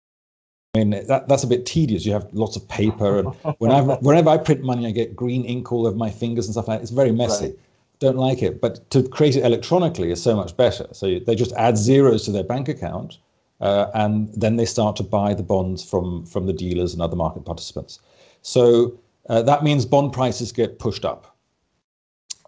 I 0.75 0.79
mean, 0.79 1.07
that, 1.07 1.29
that's 1.29 1.45
a 1.45 1.47
bit 1.47 1.67
tedious. 1.67 2.05
You 2.05 2.13
have 2.13 2.29
lots 2.33 2.57
of 2.57 2.67
paper, 2.69 3.19
and 3.19 3.29
whenever 3.59 3.97
whenever 3.97 4.31
I 4.31 4.39
print 4.39 4.63
money, 4.63 4.87
I 4.87 4.91
get 4.91 5.15
green 5.15 5.45
ink 5.45 5.73
all 5.73 5.87
over 5.87 5.97
my 5.97 6.11
fingers 6.11 6.47
and 6.47 6.55
stuff 6.55 6.69
like 6.69 6.79
that. 6.79 6.83
It's 6.83 6.91
very 6.91 7.13
messy. 7.13 7.47
Right. 7.47 7.59
Don't 8.01 8.17
like 8.17 8.43
it. 8.43 8.61
But 8.61 8.89
to 8.91 9.07
create 9.09 9.37
it 9.37 9.45
electronically 9.45 10.11
is 10.11 10.23
so 10.23 10.35
much 10.35 10.57
better. 10.57 10.87
So 10.93 11.19
they 11.21 11.35
just 11.35 11.53
add 11.53 11.77
zeros 11.77 12.25
to 12.25 12.33
their 12.33 12.43
bank 12.43 12.69
account, 12.69 13.19
uh, 13.65 13.91
and 13.95 14.29
then 14.35 14.57
they 14.57 14.67
start 14.67 14.95
to 14.97 15.03
buy 15.03 15.35
the 15.35 15.43
bonds 15.43 15.83
from 15.91 16.25
from 16.27 16.47
the 16.47 16.53
dealers 16.53 16.93
and 16.93 17.03
other 17.03 17.17
market 17.17 17.45
participants. 17.45 18.01
So 18.43 18.99
uh, 19.29 19.43
that 19.43 19.65
means 19.65 19.87
bond 19.87 20.13
prices 20.13 20.53
get 20.53 20.79
pushed 20.79 21.05
up. 21.05 21.37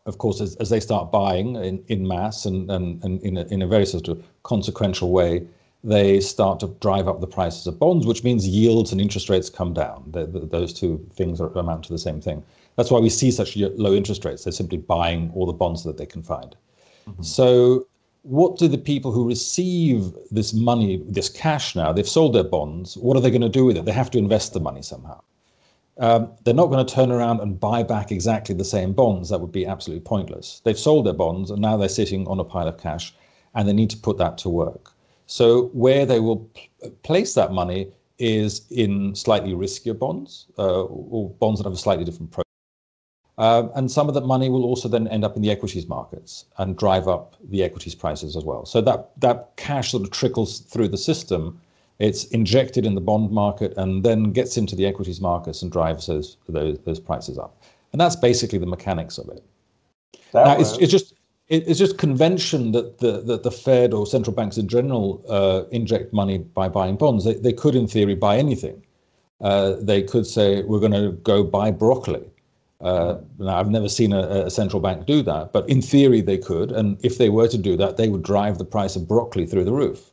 Of 0.04 0.18
course, 0.18 0.40
as, 0.40 0.54
as 0.56 0.68
they 0.68 0.80
start 0.80 1.10
buying 1.10 1.56
in, 1.56 1.82
in 1.88 2.06
mass 2.06 2.46
and, 2.46 2.70
and, 2.70 3.02
and 3.02 3.20
in, 3.22 3.36
a, 3.38 3.44
in 3.46 3.62
a 3.62 3.66
very 3.66 3.86
sort 3.86 4.08
of 4.08 4.22
consequential 4.44 5.10
way, 5.10 5.44
they 5.82 6.20
start 6.20 6.60
to 6.60 6.68
drive 6.80 7.08
up 7.08 7.20
the 7.20 7.26
prices 7.26 7.66
of 7.66 7.78
bonds, 7.78 8.06
which 8.06 8.22
means 8.22 8.46
yields 8.46 8.92
and 8.92 9.00
interest 9.00 9.28
rates 9.28 9.50
come 9.50 9.72
down. 9.72 10.04
The, 10.12 10.26
the, 10.26 10.40
those 10.40 10.72
two 10.72 11.04
things 11.14 11.40
are, 11.40 11.50
amount 11.58 11.84
to 11.84 11.92
the 11.92 11.98
same 11.98 12.20
thing. 12.20 12.42
That's 12.76 12.90
why 12.90 13.00
we 13.00 13.10
see 13.10 13.30
such 13.30 13.56
low 13.56 13.94
interest 13.94 14.24
rates. 14.24 14.44
They're 14.44 14.52
simply 14.52 14.78
buying 14.78 15.32
all 15.34 15.46
the 15.46 15.52
bonds 15.52 15.82
that 15.84 15.96
they 15.96 16.06
can 16.06 16.22
find. 16.22 16.54
Mm-hmm. 17.08 17.22
So, 17.22 17.86
what 18.26 18.58
do 18.58 18.68
the 18.68 18.78
people 18.78 19.12
who 19.12 19.28
receive 19.28 20.12
this 20.30 20.52
money, 20.52 21.02
this 21.06 21.28
cash 21.28 21.76
now, 21.76 21.92
they've 21.92 22.08
sold 22.08 22.34
their 22.34 22.44
bonds, 22.44 22.96
what 22.96 23.16
are 23.16 23.20
they 23.20 23.30
going 23.30 23.40
to 23.42 23.48
do 23.48 23.64
with 23.64 23.76
it? 23.76 23.84
They 23.84 23.92
have 23.92 24.10
to 24.12 24.18
invest 24.18 24.52
the 24.52 24.60
money 24.60 24.82
somehow 24.82 25.20
um, 25.98 26.32
they're 26.44 26.54
not 26.54 26.66
going 26.66 26.84
to 26.84 26.94
turn 26.94 27.10
around 27.10 27.40
and 27.40 27.58
buy 27.58 27.82
back 27.82 28.12
exactly 28.12 28.54
the 28.54 28.64
same 28.64 28.92
bonds. 28.92 29.30
That 29.30 29.40
would 29.40 29.52
be 29.52 29.66
absolutely 29.66 30.04
pointless. 30.04 30.60
They've 30.64 30.78
sold 30.78 31.06
their 31.06 31.14
bonds 31.14 31.50
and 31.50 31.60
now 31.60 31.76
they're 31.76 31.88
sitting 31.88 32.26
on 32.26 32.38
a 32.38 32.44
pile 32.44 32.68
of 32.68 32.78
cash 32.78 33.14
and 33.54 33.66
they 33.66 33.72
need 33.72 33.90
to 33.90 33.96
put 33.96 34.18
that 34.18 34.36
to 34.38 34.48
work. 34.48 34.92
So, 35.26 35.68
where 35.68 36.06
they 36.06 36.20
will 36.20 36.48
place 37.02 37.34
that 37.34 37.52
money 37.52 37.88
is 38.18 38.66
in 38.70 39.14
slightly 39.14 39.52
riskier 39.52 39.98
bonds 39.98 40.46
uh, 40.58 40.82
or 40.82 41.30
bonds 41.30 41.60
that 41.60 41.64
have 41.64 41.72
a 41.72 41.78
slightly 41.78 42.04
different 42.04 42.30
profile. 42.30 42.45
Uh, 43.38 43.68
and 43.74 43.90
some 43.90 44.08
of 44.08 44.14
that 44.14 44.24
money 44.24 44.48
will 44.48 44.64
also 44.64 44.88
then 44.88 45.06
end 45.08 45.22
up 45.22 45.36
in 45.36 45.42
the 45.42 45.50
equities 45.50 45.86
markets 45.86 46.46
and 46.56 46.78
drive 46.78 47.06
up 47.06 47.36
the 47.50 47.62
equities 47.62 47.94
prices 47.94 48.34
as 48.34 48.44
well. 48.44 48.64
So 48.64 48.80
that 48.80 49.10
that 49.20 49.52
cash 49.56 49.90
sort 49.90 50.04
of 50.04 50.10
trickles 50.10 50.60
through 50.60 50.88
the 50.88 50.98
system 50.98 51.60
it's 51.98 52.24
injected 52.26 52.84
in 52.84 52.94
the 52.94 53.00
bond 53.00 53.30
market 53.30 53.72
and 53.76 54.04
then 54.04 54.32
gets 54.32 54.56
into 54.56 54.76
the 54.76 54.86
equities 54.86 55.20
markets 55.20 55.62
and 55.62 55.72
drives 55.72 56.06
those 56.06 56.36
those, 56.48 56.78
those 56.80 57.00
prices 57.00 57.38
up. 57.38 57.62
And 57.92 58.00
that's 58.00 58.16
basically 58.16 58.58
the 58.58 58.66
mechanics 58.66 59.18
of 59.18 59.28
it. 59.28 59.42
That 60.32 60.46
now, 60.46 60.60
it's, 60.60 60.76
it's 60.78 60.92
just 60.92 61.14
it's 61.48 61.78
just 61.78 61.96
convention 61.96 62.72
that 62.72 62.98
the 62.98 63.22
that 63.22 63.42
the 63.44 63.50
Fed 63.50 63.94
or 63.94 64.06
central 64.06 64.34
banks 64.34 64.58
in 64.58 64.68
general 64.68 65.24
uh, 65.28 65.62
inject 65.70 66.12
money 66.12 66.38
by 66.38 66.68
buying 66.68 66.96
bonds. 66.96 67.24
They 67.24 67.34
they 67.34 67.52
could, 67.52 67.74
in 67.74 67.86
theory, 67.86 68.14
buy 68.14 68.36
anything. 68.36 68.82
Uh, 69.40 69.76
they 69.80 70.02
could 70.02 70.26
say 70.26 70.62
we're 70.62 70.80
going 70.80 70.92
to 70.92 71.12
go 71.12 71.44
buy 71.44 71.70
broccoli. 71.70 72.24
Uh, 72.80 73.16
now, 73.38 73.58
I've 73.58 73.70
never 73.70 73.88
seen 73.88 74.12
a, 74.12 74.20
a, 74.46 74.50
central 74.50 74.80
bank 74.80 75.06
do 75.06 75.22
that, 75.22 75.52
but 75.52 75.68
in 75.68 75.80
theory 75.80 76.20
they 76.20 76.36
could. 76.36 76.72
And 76.72 76.98
if 77.02 77.16
they 77.16 77.30
were 77.30 77.48
to 77.48 77.56
do 77.56 77.74
that, 77.78 77.96
they 77.96 78.08
would 78.08 78.22
drive 78.22 78.58
the 78.58 78.66
price 78.66 78.96
of 78.96 79.08
broccoli 79.08 79.46
through 79.46 79.64
the 79.64 79.72
roof. 79.72 80.10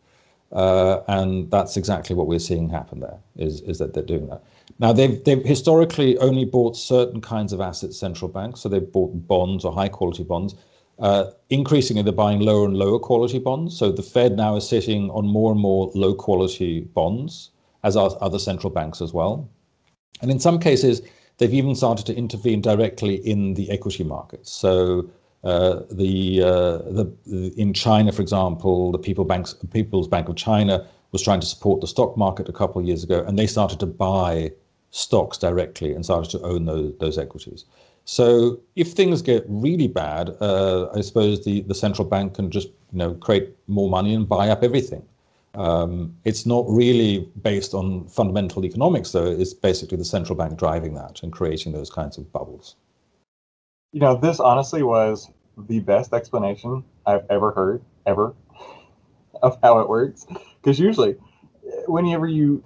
Uh, 0.54 1.02
and 1.08 1.50
that's 1.52 1.76
exactly 1.76 2.16
what 2.16 2.28
we're 2.28 2.40
seeing 2.40 2.70
happen 2.70 3.02
there, 3.02 3.18
is, 3.38 3.62
is 3.62 3.80
that 3.80 3.94
they're 3.94 4.04
doing 4.04 4.28
that. 4.28 4.42
Now, 4.80 4.94
they've, 4.94 5.22
they've 5.24 5.44
historically 5.44 6.18
only 6.20 6.46
bought 6.46 6.78
certain 6.78 7.20
kinds 7.20 7.52
of 7.52 7.60
assets, 7.60 7.98
central 7.98 8.30
banks, 8.30 8.62
so 8.62 8.70
they've 8.70 8.92
bought 8.92 9.28
bonds 9.28 9.66
or 9.66 9.74
high 9.74 9.90
quality 9.90 10.24
bonds. 10.24 10.56
Uh, 11.00 11.32
increasingly, 11.50 12.04
they're 12.04 12.14
buying 12.14 12.40
lower 12.40 12.66
and 12.66 12.78
lower 12.78 13.00
quality 13.00 13.40
bonds. 13.40 13.78
So 13.78 13.92
the 13.92 14.04
Fed 14.04 14.38
now 14.38 14.56
is 14.56 14.68
sitting 14.68 15.10
on 15.10 15.28
more 15.28 15.52
and 15.52 15.60
more 15.60 15.92
low 15.96 16.14
quality 16.14 16.82
bonds, 16.82 17.50
as 17.84 17.98
are 17.98 18.16
other 18.22 18.40
central 18.40 18.72
banks 18.72 19.02
as 19.02 19.12
well. 19.12 19.50
And 20.22 20.32
in 20.32 20.40
some 20.40 20.60
cases, 20.60 21.02
they've 21.38 21.54
even 21.54 21.76
started 21.76 22.06
to 22.06 22.16
intervene 22.16 22.62
directly 22.62 23.16
in 23.16 23.54
the 23.56 23.70
equity 23.72 24.04
markets. 24.04 24.52
So 24.52 25.10
uh, 25.44 25.82
the, 25.92 26.42
uh, 26.42 26.78
the, 26.90 27.14
the, 27.26 27.54
in 27.58 27.74
China, 27.74 28.12
for 28.12 28.22
example, 28.22 28.92
the 28.92 28.98
People 28.98 29.26
Banks, 29.26 29.54
People's 29.72 30.08
Bank 30.08 30.30
of 30.30 30.36
China 30.36 30.88
was 31.12 31.22
trying 31.22 31.40
to 31.40 31.46
support 31.46 31.82
the 31.82 31.88
stock 31.88 32.18
market 32.18 32.50
a 32.50 32.54
couple 32.54 32.82
of 32.82 32.88
years 32.88 33.04
ago, 33.04 33.24
and 33.28 33.38
they 33.38 33.48
started 33.48 33.80
to 33.80 33.86
buy 33.86 34.52
stocks 34.92 35.38
directly 35.38 35.94
and 35.94 36.06
started 36.06 36.30
to 36.32 36.42
own 36.42 36.66
those, 36.66 36.94
those 37.00 37.18
equities. 37.18 37.66
So 38.06 38.60
if 38.76 38.92
things 38.92 39.22
get 39.22 39.46
really 39.48 39.88
bad, 39.88 40.36
uh, 40.42 40.90
I 40.94 41.02
suppose 41.02 41.44
the, 41.46 41.62
the 41.62 41.76
central 41.76 42.08
bank 42.08 42.36
can 42.36 42.52
just 42.52 42.68
you 42.68 43.00
know 43.00 43.14
create 43.16 43.56
more 43.68 43.90
money 43.90 44.14
and 44.14 44.28
buy 44.28 44.50
up 44.50 44.64
everything. 44.64 45.04
Um, 45.56 46.18
it's 46.26 46.46
not 46.46 46.66
really 46.68 47.30
based 47.42 47.74
on 47.74 48.08
fundamental 48.08 48.66
economics, 48.66 49.12
though. 49.12 49.26
It's 49.26 49.54
basically 49.54 49.98
the 49.98 50.06
central 50.06 50.36
bank 50.36 50.58
driving 50.58 50.96
that 50.96 51.22
and 51.22 51.32
creating 51.32 51.74
those 51.74 51.90
kinds 51.92 52.18
of 52.18 52.32
bubbles 52.32 52.76
you 53.94 54.00
know, 54.00 54.16
this 54.16 54.40
honestly 54.40 54.84
was 54.84 55.30
the 55.56 55.80
best 55.80 56.14
explanation 56.14 56.84
I've 57.06 57.26
ever 57.30 57.52
heard, 57.52 57.82
ever, 58.06 58.34
of 59.42 59.58
how 59.64 59.80
it 59.80 59.88
works. 59.88 60.26
Because 60.62 60.80
usually, 60.80 61.16
whenever 61.88 62.28
you, 62.28 62.62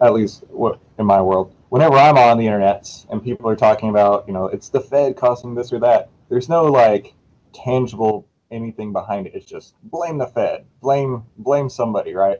at 0.00 0.14
least 0.14 0.44
what 0.48 0.78
in 0.98 1.04
my 1.04 1.20
world, 1.20 1.52
whenever 1.68 1.96
I'm 1.96 2.16
on 2.16 2.38
the 2.38 2.46
internet 2.46 2.88
and 3.10 3.22
people 3.22 3.50
are 3.50 3.56
talking 3.56 3.90
about, 3.90 4.24
you 4.28 4.32
know, 4.32 4.46
it's 4.46 4.68
the 4.68 4.80
Fed 4.80 5.16
causing 5.16 5.54
this 5.54 5.72
or 5.72 5.80
that, 5.80 6.08
there's 6.28 6.48
no 6.48 6.64
like 6.64 7.12
tangible 7.52 8.27
anything 8.50 8.92
behind 8.92 9.26
it. 9.26 9.34
It's 9.34 9.46
just 9.46 9.74
blame 9.84 10.18
the 10.18 10.26
Fed, 10.26 10.64
blame 10.80 11.24
blame 11.38 11.68
somebody, 11.68 12.14
right? 12.14 12.38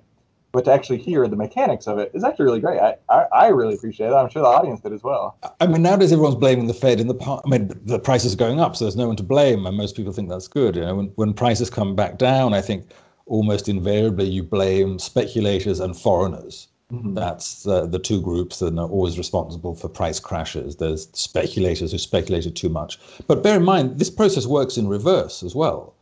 but 0.53 0.65
to 0.65 0.73
actually 0.73 0.99
hear 0.99 1.29
the 1.29 1.37
mechanics 1.37 1.87
of 1.87 1.99
it 1.99 2.11
is 2.15 2.25
actually 2.25 2.47
really 2.47 2.61
great. 2.61 2.81
I, 2.81 2.97
I, 3.09 3.27
I, 3.33 3.49
really 3.49 3.75
appreciate 3.75 4.09
it. 4.09 4.15
I'm 4.15 4.31
sure 4.31 4.43
the 4.43 4.49
audience 4.49 4.81
did 4.81 4.93
as 4.93 5.03
well. 5.03 5.37
I 5.61 5.67
mean, 5.67 5.83
nowadays 5.83 6.11
everyone's 6.11 6.37
blaming 6.37 6.67
the 6.67 6.75
Fed. 6.75 7.01
In 7.01 7.07
the 7.07 7.15
part, 7.15 7.43
I 7.45 7.49
mean, 7.49 7.71
the 7.85 7.99
prices 7.99 8.33
are 8.35 8.37
going 8.37 8.61
up, 8.61 8.75
so 8.75 8.85
there's 8.85 8.97
no 8.97 9.07
one 9.07 9.17
to 9.17 9.23
blame, 9.23 9.67
and 9.67 9.77
most 9.77 9.95
people 9.95 10.13
think 10.13 10.29
that's 10.29 10.49
good. 10.49 10.77
You 10.77 10.83
know, 10.83 10.97
when 10.97 11.07
when 11.17 11.35
prices 11.35 11.69
come 11.69 11.95
back 11.95 12.19
down, 12.19 12.55
I 12.55 12.61
think 12.61 12.91
almost 13.27 13.69
invariably 13.69 14.25
you 14.25 14.43
blame 14.43 14.99
speculators 14.99 15.81
and 15.81 15.97
foreigners. 15.97 16.69
Mm-hmm. 16.91 17.13
That's 17.13 17.67
uh, 17.67 17.85
the 17.85 17.99
two 17.99 18.23
groups 18.23 18.61
that 18.61 18.79
are 18.79 18.89
always 18.89 19.19
responsible 19.19 19.75
for 19.75 19.91
price 19.91 20.19
crashes. 20.19 20.77
There's 20.77 21.09
speculators 21.13 21.93
who 21.93 21.99
speculated 21.99 22.57
too 22.57 22.71
much. 22.71 22.99
But 23.27 23.43
bear 23.43 23.59
in 23.59 23.65
mind, 23.65 23.99
this 23.99 24.09
process 24.09 24.47
works 24.47 24.79
in 24.79 24.89
reverse 24.89 25.43
as 25.43 25.55
well. 25.55 25.95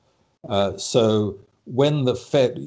Uh, 0.48 0.76
so 0.76 1.38
when 1.64 2.04
the 2.04 2.14
Fed, 2.14 2.60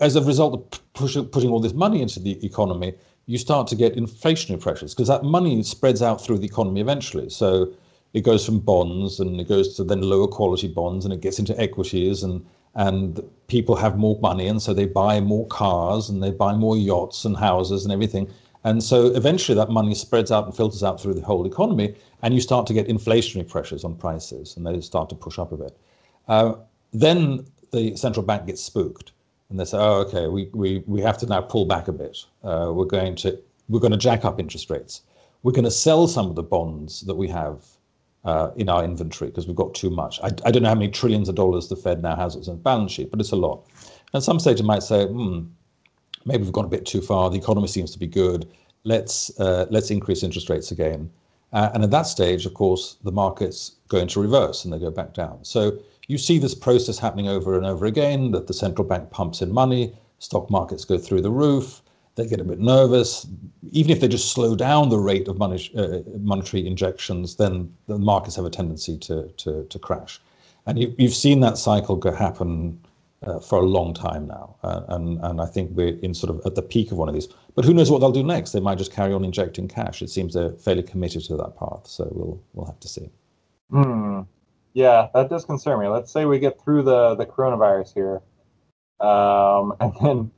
as 0.00 0.16
a 0.16 0.22
result 0.22 0.54
of 0.54 0.92
push, 0.94 1.16
putting 1.32 1.50
all 1.50 1.60
this 1.60 1.74
money 1.74 2.00
into 2.00 2.20
the 2.20 2.44
economy, 2.44 2.94
you 3.26 3.36
start 3.36 3.66
to 3.68 3.76
get 3.76 3.96
inflationary 3.96 4.60
pressures 4.60 4.94
because 4.94 5.08
that 5.08 5.22
money 5.22 5.62
spreads 5.62 6.02
out 6.02 6.20
through 6.20 6.38
the 6.38 6.46
economy 6.46 6.80
eventually. 6.80 7.28
So 7.28 7.72
it 8.14 8.22
goes 8.22 8.44
from 8.46 8.60
bonds 8.60 9.20
and 9.20 9.40
it 9.40 9.48
goes 9.48 9.76
to 9.76 9.84
then 9.84 10.00
lower 10.00 10.28
quality 10.28 10.68
bonds 10.68 11.04
and 11.04 11.12
it 11.12 11.20
gets 11.20 11.38
into 11.38 11.58
equities 11.60 12.22
and 12.22 12.44
and 12.74 13.20
people 13.48 13.74
have 13.74 13.98
more 13.98 14.18
money 14.20 14.46
and 14.46 14.62
so 14.62 14.72
they 14.72 14.86
buy 14.86 15.20
more 15.20 15.46
cars 15.48 16.08
and 16.08 16.22
they 16.22 16.30
buy 16.30 16.54
more 16.54 16.76
yachts 16.76 17.24
and 17.24 17.36
houses 17.36 17.84
and 17.84 17.92
everything. 17.92 18.30
And 18.62 18.82
so 18.82 19.06
eventually 19.06 19.56
that 19.56 19.70
money 19.70 19.94
spreads 19.94 20.30
out 20.30 20.44
and 20.44 20.54
filters 20.54 20.84
out 20.84 21.00
through 21.00 21.14
the 21.14 21.22
whole 21.22 21.46
economy 21.46 21.94
and 22.22 22.34
you 22.34 22.40
start 22.40 22.66
to 22.68 22.74
get 22.74 22.86
inflationary 22.86 23.48
pressures 23.48 23.84
on 23.84 23.96
prices 23.96 24.56
and 24.56 24.66
they 24.66 24.80
start 24.80 25.08
to 25.08 25.16
push 25.16 25.38
up 25.38 25.50
a 25.52 25.56
bit. 25.56 25.76
Uh, 26.28 26.54
then 26.92 27.46
the 27.72 27.96
central 27.96 28.24
bank 28.24 28.46
gets 28.46 28.62
spooked 28.62 29.12
and 29.50 29.58
they 29.58 29.64
say, 29.64 29.78
"Oh, 29.78 30.00
okay, 30.06 30.26
we 30.26 30.50
we 30.52 30.82
we 30.86 31.00
have 31.00 31.18
to 31.18 31.26
now 31.26 31.40
pull 31.40 31.64
back 31.64 31.88
a 31.88 31.92
bit. 31.92 32.18
Uh, 32.42 32.72
we're 32.74 32.84
going 32.84 33.16
to 33.16 33.38
we're 33.68 33.80
going 33.80 33.92
to 33.92 33.98
jack 33.98 34.24
up 34.24 34.40
interest 34.40 34.70
rates. 34.70 35.02
We're 35.42 35.52
going 35.52 35.64
to 35.64 35.70
sell 35.70 36.08
some 36.08 36.26
of 36.26 36.34
the 36.34 36.42
bonds 36.42 37.02
that 37.02 37.14
we 37.14 37.28
have 37.28 37.64
uh, 38.24 38.50
in 38.56 38.68
our 38.68 38.84
inventory 38.84 39.30
because 39.30 39.46
we've 39.46 39.56
got 39.56 39.74
too 39.74 39.90
much. 39.90 40.20
I, 40.22 40.28
I 40.44 40.50
don't 40.50 40.62
know 40.62 40.68
how 40.68 40.74
many 40.74 40.90
trillions 40.90 41.28
of 41.28 41.34
dollars 41.34 41.68
the 41.68 41.76
Fed 41.76 42.02
now 42.02 42.16
has 42.16 42.34
on 42.34 42.40
its 42.40 42.48
balance 42.48 42.92
sheet, 42.92 43.10
but 43.10 43.20
it's 43.20 43.32
a 43.32 43.36
lot. 43.36 43.66
And 44.12 44.22
some 44.22 44.40
stage 44.40 44.60
it 44.60 44.64
might 44.64 44.82
say, 44.82 45.06
hmm, 45.06 45.44
maybe 46.24 46.42
we've 46.42 46.52
gone 46.52 46.64
a 46.64 46.68
bit 46.68 46.86
too 46.86 47.00
far. 47.00 47.30
The 47.30 47.38
economy 47.38 47.68
seems 47.68 47.90
to 47.92 47.98
be 47.98 48.06
good. 48.06 48.48
Let's 48.84 49.38
uh, 49.38 49.66
let's 49.70 49.90
increase 49.90 50.22
interest 50.22 50.48
rates 50.48 50.70
again. 50.70 51.10
Uh, 51.52 51.70
and 51.72 51.82
at 51.82 51.90
that 51.90 52.02
stage, 52.02 52.44
of 52.44 52.54
course, 52.54 52.96
the 53.04 53.12
markets 53.12 53.76
go 53.88 53.98
into 53.98 54.20
reverse 54.20 54.64
and 54.64 54.72
they 54.72 54.78
go 54.78 54.90
back 54.90 55.14
down. 55.14 55.42
So 55.44 55.78
you 56.08 56.18
see 56.18 56.38
this 56.38 56.54
process 56.54 56.98
happening 56.98 57.28
over 57.28 57.56
and 57.56 57.64
over 57.64 57.86
again 57.86 58.32
that 58.32 58.46
the 58.46 58.54
central 58.54 58.86
bank 58.86 59.10
pumps 59.10 59.40
in 59.40 59.52
money, 59.52 59.94
stock 60.18 60.50
markets 60.50 60.84
go 60.84 60.98
through 60.98 61.20
the 61.20 61.30
roof, 61.30 61.82
they 62.16 62.26
get 62.26 62.40
a 62.40 62.44
bit 62.44 62.58
nervous. 62.58 63.26
Even 63.70 63.92
if 63.92 64.00
they 64.00 64.08
just 64.08 64.32
slow 64.32 64.56
down 64.56 64.88
the 64.88 64.98
rate 64.98 65.28
of 65.28 65.38
money, 65.38 65.70
uh, 65.76 65.98
monetary 66.18 66.66
injections, 66.66 67.36
then 67.36 67.72
the 67.86 67.98
markets 67.98 68.34
have 68.36 68.44
a 68.44 68.50
tendency 68.50 68.98
to, 68.98 69.28
to, 69.36 69.64
to 69.64 69.78
crash. 69.78 70.20
And 70.66 70.78
you, 70.78 70.94
have 70.98 71.14
seen 71.14 71.40
that 71.40 71.56
cycle 71.56 71.94
go 71.96 72.12
happen 72.12 72.80
uh, 73.22 73.38
for 73.40 73.58
a 73.58 73.62
long 73.62 73.94
time 73.94 74.26
now, 74.26 74.56
uh, 74.62 74.82
and 74.88 75.18
and 75.24 75.40
I 75.40 75.46
think 75.46 75.70
we're 75.74 75.98
in 76.00 76.14
sort 76.14 76.30
of 76.30 76.44
at 76.46 76.54
the 76.54 76.62
peak 76.62 76.92
of 76.92 76.98
one 76.98 77.08
of 77.08 77.14
these. 77.14 77.28
But 77.54 77.64
who 77.64 77.74
knows 77.74 77.90
what 77.90 78.00
they'll 78.00 78.12
do 78.12 78.22
next? 78.22 78.52
They 78.52 78.60
might 78.60 78.78
just 78.78 78.92
carry 78.92 79.12
on 79.12 79.24
injecting 79.24 79.66
cash. 79.66 80.02
It 80.02 80.10
seems 80.10 80.34
they're 80.34 80.50
fairly 80.52 80.82
committed 80.82 81.24
to 81.24 81.36
that 81.38 81.56
path, 81.56 81.86
so 81.86 82.08
we'll 82.12 82.40
we'll 82.54 82.66
have 82.66 82.78
to 82.80 82.88
see. 82.88 83.10
Hmm. 83.70 84.20
Yeah, 84.78 85.08
that 85.12 85.28
does 85.28 85.44
concern 85.44 85.80
me. 85.80 85.88
Let's 85.88 86.12
say 86.12 86.24
we 86.24 86.38
get 86.38 86.62
through 86.62 86.84
the 86.84 87.16
the 87.16 87.26
coronavirus 87.26 87.94
here, 87.94 88.22
um, 89.00 89.74
and 89.80 89.92
then, 90.00 90.30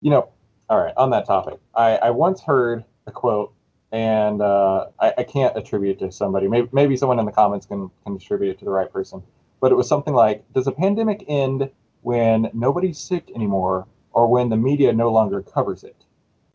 you 0.00 0.10
know, 0.10 0.30
all 0.70 0.80
right. 0.80 0.94
On 0.96 1.10
that 1.10 1.26
topic, 1.26 1.60
I 1.74 1.96
I 1.98 2.10
once 2.10 2.40
heard 2.40 2.84
a 3.06 3.10
quote, 3.12 3.52
and 3.92 4.40
uh, 4.40 4.86
I, 4.98 5.12
I 5.18 5.22
can't 5.24 5.54
attribute 5.58 6.00
it 6.00 6.06
to 6.06 6.10
somebody. 6.10 6.48
Maybe 6.48 6.70
maybe 6.72 6.96
someone 6.96 7.18
in 7.18 7.26
the 7.26 7.32
comments 7.32 7.66
can 7.66 7.90
can 8.02 8.16
attribute 8.16 8.52
it 8.56 8.58
to 8.60 8.64
the 8.64 8.70
right 8.70 8.90
person. 8.90 9.22
But 9.60 9.72
it 9.72 9.74
was 9.74 9.88
something 9.88 10.14
like, 10.14 10.50
"Does 10.54 10.66
a 10.66 10.72
pandemic 10.72 11.26
end?" 11.28 11.70
when 12.00 12.50
nobody's 12.52 12.98
sick 12.98 13.30
anymore 13.36 13.86
or 14.12 14.26
when 14.26 14.48
the 14.48 14.56
media 14.56 14.92
no 14.92 15.08
longer 15.12 15.40
covers 15.40 15.84
it. 15.84 16.04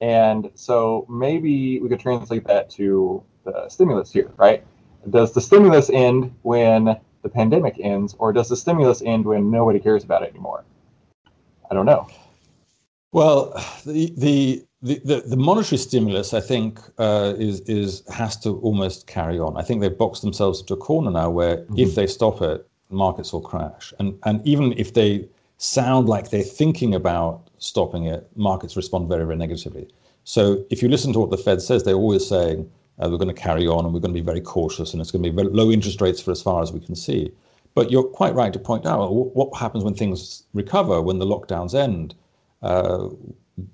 And 0.01 0.49
so 0.55 1.05
maybe 1.07 1.79
we 1.79 1.87
could 1.87 2.01
translate 2.01 2.45
that 2.47 2.69
to 2.71 3.23
the 3.45 3.69
stimulus 3.69 4.11
here, 4.11 4.29
right? 4.35 4.65
Does 5.09 5.33
the 5.33 5.39
stimulus 5.39 5.89
end 5.89 6.35
when 6.41 6.97
the 7.21 7.29
pandemic 7.29 7.79
ends, 7.79 8.15
or 8.19 8.33
does 8.33 8.49
the 8.49 8.55
stimulus 8.55 9.01
end 9.05 9.25
when 9.25 9.51
nobody 9.51 9.79
cares 9.79 10.03
about 10.03 10.23
it 10.23 10.29
anymore? 10.29 10.63
I 11.69 11.73
don't 11.73 11.85
know. 11.85 12.07
Well, 13.11 13.53
the 13.85 14.13
the 14.17 14.63
the, 14.83 15.23
the, 15.25 15.37
monetary 15.37 15.77
stimulus, 15.79 16.35
I 16.35 16.39
think, 16.39 16.79
uh, 16.99 17.33
is 17.37 17.61
is 17.61 18.03
has 18.09 18.37
to 18.41 18.57
almost 18.59 19.07
carry 19.07 19.39
on. 19.39 19.57
I 19.57 19.63
think 19.63 19.81
they've 19.81 19.97
boxed 19.97 20.21
themselves 20.21 20.61
into 20.61 20.75
a 20.75 20.77
corner 20.77 21.09
now, 21.09 21.29
where 21.29 21.57
mm-hmm. 21.57 21.79
if 21.79 21.95
they 21.95 22.05
stop 22.05 22.41
it, 22.41 22.67
markets 22.89 23.33
will 23.33 23.41
crash. 23.41 23.93
And 23.99 24.17
and 24.23 24.45
even 24.45 24.73
if 24.77 24.93
they 24.93 25.27
sound 25.57 26.07
like 26.07 26.29
they're 26.29 26.43
thinking 26.43 26.93
about 26.93 27.49
stopping 27.57 28.05
it, 28.05 28.29
markets 28.35 28.75
respond 28.75 29.09
very, 29.09 29.25
very 29.25 29.37
negatively. 29.37 29.87
So 30.23 30.63
if 30.69 30.81
you 30.81 30.89
listen 30.89 31.13
to 31.13 31.19
what 31.19 31.31
the 31.31 31.37
Fed 31.37 31.61
says, 31.61 31.83
they're 31.83 31.95
always 31.95 32.27
saying 32.27 32.69
uh, 32.99 33.09
we're 33.09 33.17
going 33.17 33.33
to 33.33 33.41
carry 33.41 33.67
on 33.67 33.85
and 33.85 33.93
we're 33.93 33.99
going 33.99 34.13
to 34.13 34.19
be 34.19 34.25
very 34.25 34.41
cautious 34.41 34.93
and 34.93 35.01
it's 35.01 35.11
going 35.11 35.23
to 35.23 35.29
be 35.29 35.35
very 35.35 35.49
low 35.49 35.71
interest 35.71 36.01
rates 36.01 36.21
for 36.21 36.31
as 36.31 36.41
far 36.41 36.61
as 36.61 36.71
we 36.71 36.79
can 36.79 36.95
see. 36.95 37.31
But 37.75 37.91
you're 37.91 38.03
quite 38.03 38.33
right 38.33 38.51
to 38.53 38.59
point 38.59 38.85
out 38.85 39.11
what 39.11 39.55
happens 39.55 39.83
when 39.83 39.93
things 39.93 40.43
recover, 40.53 41.01
when 41.01 41.19
the 41.19 41.25
lockdowns 41.25 41.75
end. 41.75 42.15
Uh, 42.61 43.09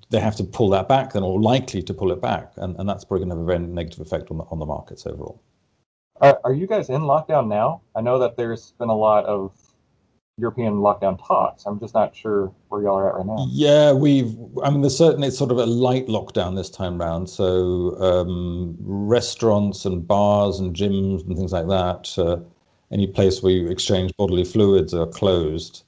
they 0.09 0.19
have 0.19 0.35
to 0.37 0.43
pull 0.43 0.69
that 0.69 0.87
back, 0.87 1.13
then, 1.13 1.23
or 1.23 1.41
likely 1.41 1.81
to 1.83 1.93
pull 1.93 2.11
it 2.11 2.21
back, 2.21 2.53
and, 2.57 2.77
and 2.77 2.87
that's 2.87 3.03
probably 3.03 3.25
going 3.25 3.29
to 3.29 3.35
have 3.35 3.43
a 3.43 3.45
very 3.45 3.59
negative 3.59 3.99
effect 3.99 4.31
on 4.31 4.37
the 4.37 4.43
on 4.45 4.59
the 4.59 4.65
markets 4.65 5.05
overall. 5.05 5.41
Are, 6.21 6.39
are 6.43 6.53
you 6.53 6.67
guys 6.67 6.89
in 6.89 7.01
lockdown 7.01 7.47
now? 7.47 7.81
I 7.95 8.01
know 8.01 8.19
that 8.19 8.37
there's 8.37 8.71
been 8.79 8.89
a 8.89 8.95
lot 8.95 9.25
of 9.25 9.51
European 10.37 10.75
lockdown 10.75 11.23
talks. 11.25 11.65
I'm 11.65 11.79
just 11.79 11.93
not 11.93 12.15
sure 12.15 12.51
where 12.69 12.81
y'all 12.81 12.97
are 12.97 13.09
at 13.09 13.15
right 13.15 13.25
now. 13.25 13.47
Yeah, 13.51 13.91
we've. 13.91 14.35
I 14.63 14.71
mean, 14.71 14.81
there's 14.81 14.97
certainly 14.97 15.27
it's 15.27 15.37
sort 15.37 15.51
of 15.51 15.59
a 15.59 15.65
light 15.65 16.07
lockdown 16.07 16.55
this 16.55 16.71
time 16.71 16.99
round. 16.99 17.29
So 17.29 17.95
um, 18.01 18.75
restaurants 18.79 19.85
and 19.85 20.07
bars 20.07 20.59
and 20.59 20.75
gyms 20.75 21.25
and 21.27 21.37
things 21.37 21.51
like 21.51 21.67
that, 21.67 22.17
uh, 22.17 22.37
any 22.91 23.05
place 23.05 23.43
where 23.43 23.53
you 23.53 23.67
exchange 23.67 24.11
bodily 24.17 24.43
fluids 24.43 24.93
are 24.93 25.05
closed. 25.05 25.83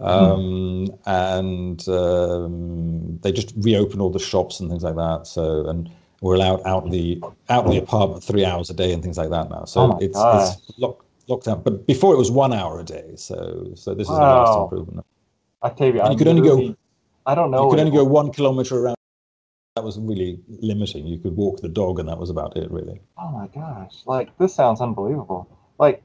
Um, 0.00 0.86
mm. 0.86 0.98
And 1.06 1.88
um, 1.88 3.18
they 3.22 3.32
just 3.32 3.52
reopen 3.56 4.00
all 4.00 4.10
the 4.10 4.20
shops 4.20 4.60
and 4.60 4.70
things 4.70 4.84
like 4.84 4.94
that. 4.94 5.26
So 5.26 5.66
and 5.66 5.90
we're 6.20 6.36
allowed 6.36 6.64
out 6.64 6.88
the 6.88 7.20
out 7.48 7.68
the 7.68 7.78
apartment 7.78 8.22
three 8.22 8.44
hours 8.44 8.70
a 8.70 8.74
day 8.74 8.92
and 8.92 9.02
things 9.02 9.18
like 9.18 9.30
that 9.30 9.50
now. 9.50 9.64
So 9.64 9.80
oh 9.80 9.98
it's, 10.00 10.16
it's 10.16 10.78
locked 10.78 11.04
lockdown, 11.28 11.62
but 11.62 11.86
before 11.86 12.14
it 12.14 12.18
was 12.18 12.30
one 12.30 12.52
hour 12.52 12.80
a 12.80 12.84
day. 12.84 13.12
So 13.16 13.72
so 13.74 13.94
this 13.94 14.08
is 14.08 14.12
wow. 14.12 14.42
a 14.42 14.46
vast 14.46 14.58
improvement. 14.58 15.06
Octavio, 15.62 16.02
and 16.04 16.12
you 16.12 16.18
could 16.18 16.28
only 16.28 16.42
go. 16.48 16.76
I 17.26 17.34
don't 17.34 17.50
know. 17.50 17.64
You 17.64 17.70
could 17.70 17.80
only 17.80 17.92
go 17.92 18.04
one 18.04 18.32
kilometer 18.32 18.78
around. 18.78 18.96
That 19.76 19.84
was 19.84 19.98
really 19.98 20.40
limiting. 20.48 21.06
You 21.06 21.18
could 21.18 21.36
walk 21.36 21.60
the 21.60 21.68
dog, 21.68 21.98
and 21.98 22.08
that 22.08 22.18
was 22.18 22.30
about 22.30 22.56
it, 22.56 22.70
really. 22.70 23.00
Oh 23.16 23.30
my 23.30 23.48
gosh! 23.48 24.02
Like 24.06 24.36
this 24.38 24.54
sounds 24.54 24.80
unbelievable. 24.80 25.48
Like 25.78 26.02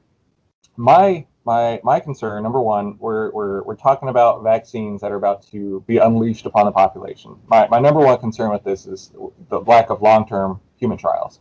my 0.76 1.26
my 1.44 1.80
my 1.84 2.00
concern 2.00 2.42
number 2.42 2.60
one 2.60 2.96
we're, 2.98 3.30
we're 3.32 3.62
we're 3.62 3.76
talking 3.76 4.08
about 4.08 4.42
vaccines 4.42 5.00
that 5.00 5.12
are 5.12 5.16
about 5.16 5.46
to 5.46 5.84
be 5.86 5.98
unleashed 5.98 6.46
upon 6.46 6.64
the 6.64 6.72
population 6.72 7.36
my, 7.46 7.68
my 7.68 7.78
number 7.78 8.00
one 8.00 8.18
concern 8.18 8.50
with 8.50 8.64
this 8.64 8.86
is 8.86 9.12
the 9.50 9.60
lack 9.60 9.90
of 9.90 10.02
long-term 10.02 10.60
human 10.76 10.98
trials 10.98 11.40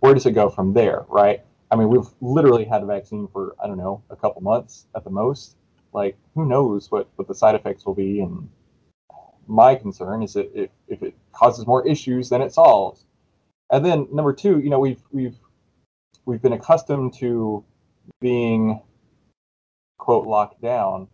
where 0.00 0.14
does 0.14 0.26
it 0.26 0.32
go 0.32 0.48
from 0.48 0.72
there 0.72 1.04
right 1.08 1.44
I 1.72 1.76
mean, 1.76 1.88
we've 1.88 2.06
literally 2.20 2.66
had 2.66 2.82
a 2.82 2.86
vaccine 2.86 3.26
for 3.32 3.56
I 3.62 3.66
don't 3.66 3.78
know 3.78 4.02
a 4.10 4.16
couple 4.16 4.42
months 4.42 4.86
at 4.94 5.04
the 5.04 5.10
most. 5.10 5.56
Like, 5.94 6.18
who 6.34 6.46
knows 6.46 6.90
what 6.90 7.08
what 7.16 7.28
the 7.28 7.34
side 7.34 7.54
effects 7.54 7.86
will 7.86 7.94
be? 7.94 8.20
And 8.20 8.50
my 9.46 9.74
concern 9.74 10.22
is 10.22 10.34
that 10.34 10.50
if 10.54 10.68
if 10.86 11.02
it 11.02 11.14
causes 11.32 11.66
more 11.66 11.86
issues 11.86 12.28
than 12.28 12.42
it 12.42 12.52
solves. 12.52 13.06
And 13.70 13.82
then 13.82 14.06
number 14.12 14.34
two, 14.34 14.60
you 14.60 14.68
know, 14.68 14.78
we've 14.78 15.02
we've 15.12 15.38
we've 16.26 16.42
been 16.42 16.52
accustomed 16.52 17.14
to 17.14 17.64
being 18.20 18.82
quote 19.96 20.26
locked 20.26 20.60
down, 20.60 21.08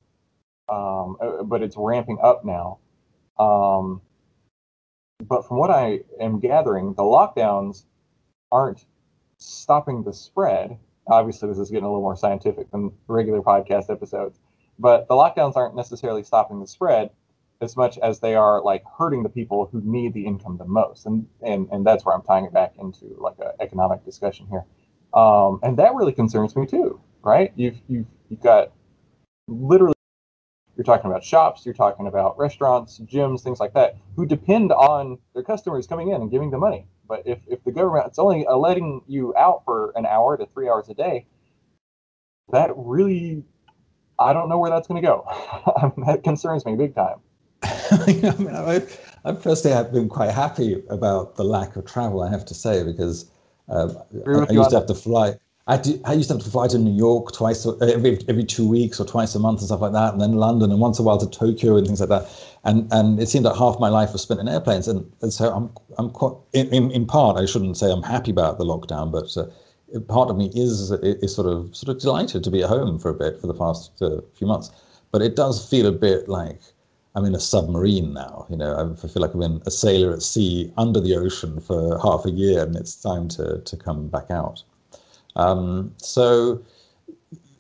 um, 0.69 1.19
uh, 1.21 1.45
but 1.45 1.63
it's 1.63 1.77
ramping 1.79 2.19
up 2.21 2.45
now. 2.45 2.79
Um, 3.39 4.01
but 5.25 5.47
from 5.47 5.59
what 5.59 5.71
I 5.71 6.01
am 6.21 6.41
gathering, 6.41 6.95
the 6.95 7.05
lockdowns 7.05 7.85
aren't 8.51 8.85
stopping 9.39 10.03
the 10.03 10.13
spread. 10.13 10.79
Obviously, 11.07 11.49
this 11.49 11.59
is 11.59 11.71
getting 11.71 11.85
a 11.85 11.89
little 11.89 12.03
more 12.03 12.17
scientific 12.17 12.71
than 12.71 12.93
regular 13.07 13.41
podcast 13.41 13.91
episodes, 13.91 14.39
but 14.79 15.09
the 15.09 15.15
lockdowns 15.15 15.57
aren't 15.57 15.75
necessarily 15.75 16.23
stopping 16.23 16.61
the 16.61 16.67
spread 16.67 17.11
as 17.61 17.77
much 17.77 17.99
as 17.99 18.21
they 18.21 18.35
are 18.35 18.63
like 18.63 18.85
hurting 18.99 19.23
the 19.23 19.29
people 19.29 19.69
who 19.73 19.81
need 19.85 20.13
the 20.15 20.25
income 20.25 20.59
the 20.59 20.65
most, 20.65 21.07
and 21.07 21.27
and 21.43 21.69
and 21.73 21.87
that's 21.87 22.05
where 22.05 22.15
I'm 22.15 22.23
tying 22.23 22.45
it 22.45 22.53
back 22.53 22.75
into 22.79 23.17
like 23.19 23.37
an 23.39 23.53
economic 23.61 24.05
discussion 24.05 24.47
here, 24.51 24.65
um, 25.15 25.61
and 25.63 25.77
that 25.79 25.95
really 25.95 26.13
concerns 26.13 26.55
me 26.55 26.67
too, 26.67 27.01
right? 27.23 27.53
You've 27.57 27.81
you've 27.89 28.07
you've 28.29 28.43
got 28.43 28.73
literally 29.49 29.95
you're 30.79 30.85
talking 30.85 31.11
about 31.11 31.25
shops, 31.25 31.67
you're 31.67 31.75
talking 31.75 32.07
about 32.07 32.39
restaurants, 32.39 33.01
gyms, 33.01 33.43
things 33.43 33.59
like 33.59 33.75
that, 33.75 33.97
who 34.15 34.25
depend 34.25 34.71
on 34.71 35.19
their 35.35 35.43
customers 35.43 35.89
coming 35.89 36.11
in 36.11 36.23
and 36.23 36.31
giving 36.31 36.53
them 36.53 36.61
money. 36.61 36.87
But 37.09 37.25
if, 37.27 37.41
if 37.49 37.65
the 37.65 37.73
government 37.73 38.07
it's 38.07 38.19
only 38.19 38.47
uh, 38.47 38.57
letting 38.57 39.03
you 39.09 39.35
out 39.37 39.65
for 39.65 39.93
an 39.97 40.07
hour 40.07 40.37
to 40.37 40.47
three 40.47 40.69
hours 40.69 40.89
a 40.89 40.95
day, 40.95 41.27
that 42.53 42.71
really, 42.77 43.43
I 44.21 44.33
don't 44.33 44.49
know 44.49 44.59
where 44.59 44.71
that's 44.71 44.87
going 44.87 45.03
to 45.03 45.07
go. 45.07 45.25
that 46.07 46.23
concerns 46.23 46.65
me 46.65 46.77
big 46.77 46.95
time. 46.95 47.17
I, 47.63 48.35
mean, 48.39 48.55
I, 48.55 48.87
I 49.25 49.33
personally 49.33 49.77
have 49.77 49.93
been 49.93 50.09
quite 50.09 50.31
happy 50.31 50.81
about 50.91 51.35
the 51.35 51.45
lack 51.45 51.75
of 51.75 51.87
travel. 51.87 52.23
I 52.23 52.31
have 52.31 52.45
to 52.45 52.55
say 52.55 52.85
because 52.85 53.29
uh, 53.69 53.95
I, 54.29 54.31
I 54.49 54.53
used 54.53 54.71
to 54.71 54.77
have 54.77 54.87
to 54.87 54.95
fly. 54.95 55.35
I, 55.69 55.83
I 56.07 56.15
used 56.15 56.31
to 56.31 56.35
have 56.35 56.43
to 56.43 56.51
fly 56.51 56.67
to 56.69 56.79
New 56.79 56.97
York 56.97 57.33
twice 57.33 57.67
every 57.83 58.19
every 58.27 58.45
two 58.45 58.67
weeks 58.67 58.99
or 58.99 59.05
twice 59.05 59.35
a 59.35 59.39
month 59.39 59.59
and 59.61 59.67
stuff 59.67 59.83
like 59.83 59.93
that, 59.93 60.15
and 60.15 60.21
then 60.21 60.33
London 60.33 60.71
and 60.71 60.81
once 60.81 60.99
a 60.99 61.03
while 61.03 61.19
to 61.19 61.29
Tokyo 61.29 61.77
and 61.77 61.87
things 61.87 62.01
like 62.01 62.09
that. 62.09 62.27
And 62.65 62.89
and 62.91 63.21
it 63.21 63.29
seemed 63.29 63.45
like 63.45 63.57
half 63.57 63.79
my 63.79 63.91
life 63.91 64.15
was 64.15 64.23
spent 64.23 64.41
in 64.41 64.49
airplanes, 64.49 64.89
and, 64.89 65.11
and 65.21 65.31
so 65.31 65.53
I'm 65.53 65.71
I'm 65.99 66.11
quite 66.11 66.33
in, 66.55 66.73
in, 66.73 66.91
in 66.93 67.07
part 67.07 67.37
I 67.37 67.45
shouldn't 67.45 67.77
say 67.77 67.93
I'm 67.93 68.03
happy 68.03 68.31
about 68.31 68.57
the 68.57 68.65
lockdown, 68.65 69.13
but 69.13 69.37
uh, 69.37 70.01
part 70.01 70.31
of 70.31 70.39
me 70.39 70.51
is 70.55 70.91
is 70.91 71.35
sort 71.35 71.47
of 71.47 71.77
sort 71.77 71.95
of 71.95 72.01
delighted 72.01 72.43
to 72.45 72.51
be 72.51 72.63
at 72.63 72.71
home 72.71 72.99
for 72.99 73.11
a 73.11 73.15
bit 73.15 73.39
for 73.39 73.47
the 73.47 73.55
past 73.55 74.01
uh, 74.01 74.23
few 74.35 74.47
months. 74.47 74.71
But 75.13 75.21
it 75.21 75.37
does 75.37 75.69
feel 75.69 75.87
a 75.87 75.93
bit 75.93 76.31
like 76.31 76.61
I'm 77.15 77.27
in 77.27 77.35
a 77.35 77.41
submarine 77.41 78.15
now. 78.15 78.47
You 78.49 78.57
know, 78.57 78.73
I 78.75 79.07
feel 79.07 79.21
like 79.21 79.33
I've 79.33 79.41
been 79.41 79.63
a 79.67 79.71
sailor 79.71 80.15
at 80.15 80.23
sea 80.23 80.73
under 80.79 80.99
the 81.01 81.15
ocean 81.15 81.61
for 81.61 81.99
half 82.03 82.25
a 82.25 82.31
year, 82.31 82.63
and 82.63 82.75
it's 82.75 82.95
time 82.95 83.29
to 83.37 83.61
to 83.61 83.77
come 83.77 84.09
back 84.09 84.31
out. 84.31 84.63
Um, 85.39 85.95
so, 85.99 86.63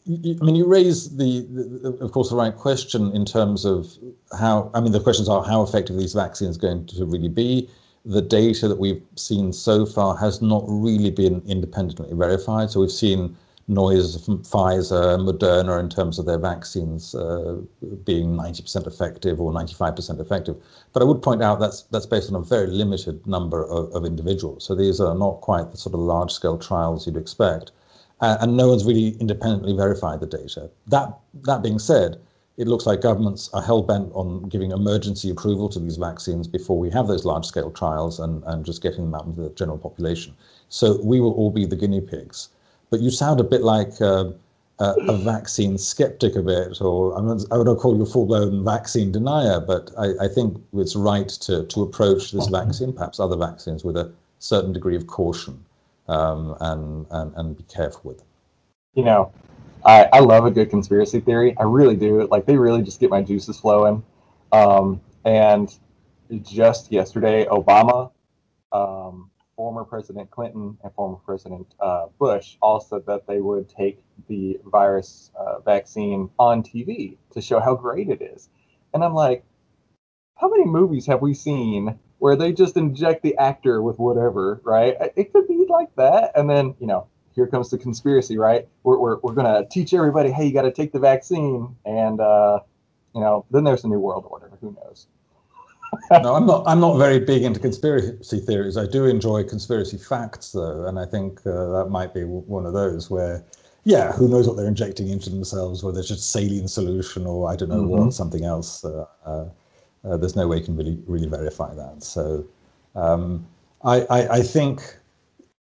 I 0.07 0.45
mean, 0.45 0.57
you 0.57 0.67
raise 0.67 1.17
the, 1.17 1.47
the, 1.51 1.99
of 2.01 2.13
course, 2.13 2.31
the 2.31 2.37
right 2.37 2.55
question 2.55 3.13
in 3.13 3.25
terms 3.25 3.65
of 3.65 3.97
how. 4.39 4.71
I 4.75 4.81
mean, 4.81 4.93
the 4.93 5.01
questions 5.01 5.29
are 5.29 5.45
how 5.45 5.63
effective 5.63 5.97
these 5.97 6.15
vaccines 6.15 6.57
are 6.57 6.61
going 6.61 6.87
to 6.87 7.05
really 7.05 7.29
be. 7.29 7.69
The 8.05 8.23
data 8.23 8.69
that 8.69 8.79
we've 8.79 9.03
seen 9.17 9.53
so 9.53 9.85
far 9.85 10.17
has 10.17 10.41
not 10.41 10.65
really 10.67 11.11
been 11.11 11.43
independently 11.47 12.09
verified. 12.15 12.71
So 12.71 12.81
we've 12.81 12.91
seen 12.91 13.37
noise 13.69 14.25
from 14.25 14.39
Pfizer, 14.43 15.19
Moderna 15.19 15.79
in 15.79 15.91
terms 15.91 16.19
of 16.19 16.25
their 16.25 16.39
vaccines 16.39 17.15
uh, 17.15 17.59
being 18.05 18.35
90% 18.35 18.87
effective 18.87 19.41
or 19.41 19.53
95% 19.53 20.21
effective. 20.21 20.57
But 20.93 21.03
I 21.03 21.05
would 21.05 21.23
point 21.23 21.43
out 21.43 21.61
that's 21.61 21.83
that's 21.83 22.07
based 22.07 22.31
on 22.31 22.37
a 22.37 22.45
very 22.45 22.67
limited 22.67 23.27
number 23.27 23.67
of, 23.67 23.93
of 23.95 24.05
individuals. 24.05 24.65
So 24.65 24.75
these 24.75 25.01
are 25.01 25.15
not 25.15 25.43
quite 25.43 25.71
the 25.71 25.77
sort 25.77 25.95
of 25.95 26.01
large 26.01 26.33
scale 26.33 26.59
trials 26.59 27.07
you'd 27.07 27.17
expect. 27.17 27.73
Uh, 28.21 28.39
and 28.41 28.57
no 28.57 28.69
one's 28.69 28.85
really 28.85 29.17
independently 29.21 29.77
verified 29.77 30.21
the 30.21 30.27
data. 30.27 30.71
That 30.87 31.17
that 31.45 31.63
being 31.63 31.79
said, 31.79 32.19
it 32.57 32.67
looks 32.67 32.87
like 32.87 33.01
governments 33.01 33.49
are 33.53 33.63
hell 33.63 33.83
bent 33.83 34.11
on 34.15 34.49
giving 34.49 34.73
emergency 34.73 35.31
approval 35.31 35.69
to 35.69 35.79
these 35.79 35.97
vaccines 35.97 36.49
before 36.49 36.77
we 36.77 36.91
have 36.91 37.07
those 37.07 37.25
large 37.25 37.45
scale 37.45 37.71
trials 37.71 38.19
and, 38.19 38.43
and 38.47 38.65
just 38.65 38.83
getting 38.83 39.05
them 39.05 39.15
out 39.15 39.27
into 39.27 39.43
the 39.43 39.51
general 39.51 39.79
population. 39.79 40.35
So 40.69 41.01
we 41.05 41.21
will 41.21 41.33
all 41.35 41.53
be 41.53 41.67
the 41.67 41.77
guinea 41.77 42.01
pigs. 42.01 42.49
But 42.91 43.01
you 43.01 43.11
sound 43.11 43.41
a 43.41 43.45
bit 43.45 43.63
like 43.63 44.01
uh, 44.01 44.31
uh, 44.79 44.95
a 45.09 45.17
vaccine 45.17 45.77
skeptic 45.77 46.37
a 46.37 46.43
bit, 46.43 46.81
or 46.81 47.17
I'm 47.17 47.27
not, 47.27 47.45
I 47.51 47.57
would 47.59 47.67
not 47.67 47.79
call 47.79 47.97
you 47.97 48.03
a 48.03 48.07
full-blown 48.07 48.65
vaccine 48.65 49.11
denier, 49.13 49.61
but 49.61 49.91
I, 49.99 50.13
I, 50.25 50.29
think 50.29 50.63
it's 50.73 50.95
right 50.95 51.29
to, 51.29 51.65
to 51.65 51.83
approach 51.83 52.31
this 52.31 52.47
vaccine, 52.47 52.93
perhaps 52.93 53.19
other 53.19 53.37
vaccines, 53.37 53.85
with 53.85 53.97
a 53.97 54.13
certain 54.39 54.73
degree 54.73 54.95
of 54.95 55.07
caution 55.07 55.65
um, 56.07 56.57
and, 56.61 57.07
and, 57.11 57.33
and 57.37 57.57
be 57.57 57.65
careful 57.65 58.03
with 58.05 58.19
them. 58.19 58.27
You 58.95 59.05
know, 59.05 59.33
I, 59.85 60.09
I 60.13 60.21
love 60.21 60.47
a 60.47 60.51
good 60.51 60.71
conspiracy 60.71 61.21
theory. 61.21 61.57
I 61.59 61.65
really 61.65 61.97
do. 61.97 62.27
Like, 62.29 62.47
they 62.47 62.57
really 62.57 62.83
just 62.83 63.01
get 63.01 63.11
my 63.11 63.21
juices 63.21 63.59
flowing. 63.59 64.03
Um, 64.53 65.01
and 65.25 65.77
just 66.43 66.93
yesterday, 66.93 67.47
Obama 67.47 68.13
um, 68.73 69.31
former 69.59 69.83
President 69.83 70.31
Clinton 70.31 70.79
and 70.85 70.95
former 70.95 71.17
President 71.17 71.67
uh, 71.81 72.07
Bush 72.21 72.57
all 72.63 72.79
said 72.79 73.05
that 73.07 73.27
they 73.27 73.41
would 73.41 73.69
take 73.69 74.01
the 74.29 74.57
virus 74.65 75.33
uh, 75.37 75.59
vaccine 75.59 76.31
on 76.39 76.63
TV 76.63 77.17
to 77.33 77.43
show 77.43 77.59
how 77.59 77.75
great 77.75 78.09
it 78.09 78.23
is. 78.23 78.51
And 78.95 79.03
I'm 79.03 79.15
like, 79.15 79.43
how 80.37 80.49
many 80.49 80.65
movies 80.65 81.07
have 81.07 81.23
we 81.23 81.35
seen 81.35 81.99
where 82.19 82.37
they 82.37 82.53
just 82.53 82.77
inject 82.77 83.25
the 83.25 83.37
actor 83.37 83.83
with 83.83 83.99
whatever, 83.99 84.61
right? 84.63 84.97
It 85.17 85.33
could 85.33 85.49
be 85.49 85.67
like 85.69 85.93
that. 85.97 86.31
And 86.37 86.49
then, 86.49 86.77
you 86.79 86.87
know, 86.87 87.09
here 87.35 87.49
comes 87.49 87.69
the 87.71 87.79
conspiracy, 87.79 88.39
right? 88.39 88.69
We're, 88.85 88.99
we're, 88.99 89.19
we're 89.25 89.35
going 89.35 89.53
to 89.53 89.69
teach 89.69 89.93
everybody, 89.93 90.31
hey, 90.31 90.47
you 90.47 90.53
got 90.53 90.63
to 90.63 90.73
take 90.73 90.93
the 90.93 91.01
vaccine. 91.01 91.75
And, 91.85 92.21
uh, 92.21 92.61
you 93.13 93.21
know, 93.21 93.45
then 93.51 93.65
there's 93.65 93.83
a 93.83 93.89
new 93.89 93.99
world 93.99 94.25
order. 94.31 94.53
Who 94.61 94.77
knows? 94.85 95.09
No, 96.11 96.35
I'm 96.35 96.47
not. 96.47 96.65
I'm 96.67 96.81
not 96.81 96.97
very 96.99 97.19
big 97.19 97.43
into 97.43 97.61
conspiracy 97.61 98.41
theories. 98.41 98.77
I 98.77 98.87
do 98.87 99.07
enjoy 99.07 99.45
conspiracy 99.45 99.99
facts, 99.99 100.53
though, 100.53 100.87
and 100.87 100.99
I 100.99 101.05
think 101.05 101.41
uh, 101.47 101.71
that 101.79 101.89
might 101.91 102.15
be 102.15 102.25
one 102.25 102.67
of 102.67 102.73
those 102.73 103.11
where, 103.11 103.45
yeah, 103.85 104.13
who 104.13 104.29
knows 104.29 104.47
what 104.47 104.57
they're 104.57 104.67
injecting 104.67 105.09
into 105.09 105.31
themselves, 105.31 105.83
whether 105.83 105.99
it's 105.99 106.09
just 106.09 106.31
saline 106.31 106.69
solution 106.69 107.27
or 107.27 107.51
I 107.51 107.57
don't 107.57 107.69
know 107.69 107.83
mm-hmm. 107.83 108.05
what, 108.05 108.15
something 108.15 108.45
else. 108.45 108.85
Uh, 108.85 109.07
uh, 109.25 109.49
uh, 110.05 110.17
there's 110.17 110.37
no 110.37 110.47
way 110.47 110.59
you 110.59 110.65
can 110.65 110.77
really 110.77 110.99
really 111.07 111.29
verify 111.29 111.75
that. 111.75 112.03
So, 112.03 112.47
um, 112.95 113.47
I, 113.85 114.01
I, 114.11 114.29
I 114.39 114.43
think 114.43 114.83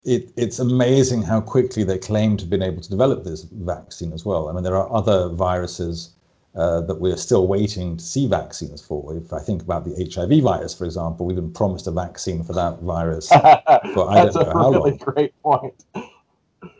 it, 0.04 0.32
it's 0.38 0.60
amazing 0.60 1.24
how 1.24 1.42
quickly 1.42 1.84
they 1.84 1.98
claim 1.98 2.38
to 2.38 2.44
have 2.44 2.50
been 2.50 2.62
able 2.62 2.82
to 2.82 2.90
develop 2.90 3.24
this 3.24 3.44
vaccine 3.44 4.14
as 4.14 4.24
well. 4.26 4.48
I 4.48 4.54
mean, 4.54 4.64
there 4.64 4.76
are 4.78 4.92
other 4.94 5.30
viruses 5.30 6.12
uh, 6.56 6.82
that 6.82 7.00
we're 7.02 7.18
still 7.18 7.48
waiting 7.48 7.98
to 7.98 8.04
see 8.04 8.28
vaccines 8.28 8.82
for. 8.82 9.16
If 9.16 9.34
I 9.34 9.40
think 9.40 9.62
about 9.62 9.84
the 9.86 10.10
HIV 10.14 10.42
virus, 10.42 10.74
for 10.74 10.86
example, 10.86 11.26
we've 11.26 11.36
been 11.36 11.52
promised 11.52 11.88
a 11.88 11.92
vaccine 11.92 12.44
for 12.44 12.54
that 12.54 12.80
virus. 12.80 13.28
but 13.30 14.08
I 14.08 14.24
That's 14.24 14.36
don't 14.36 14.46
know 14.46 14.52
a 14.52 14.54
how 14.54 14.72
really 14.72 14.92
long. 14.92 14.98
great 14.98 15.42
point. 15.42 15.86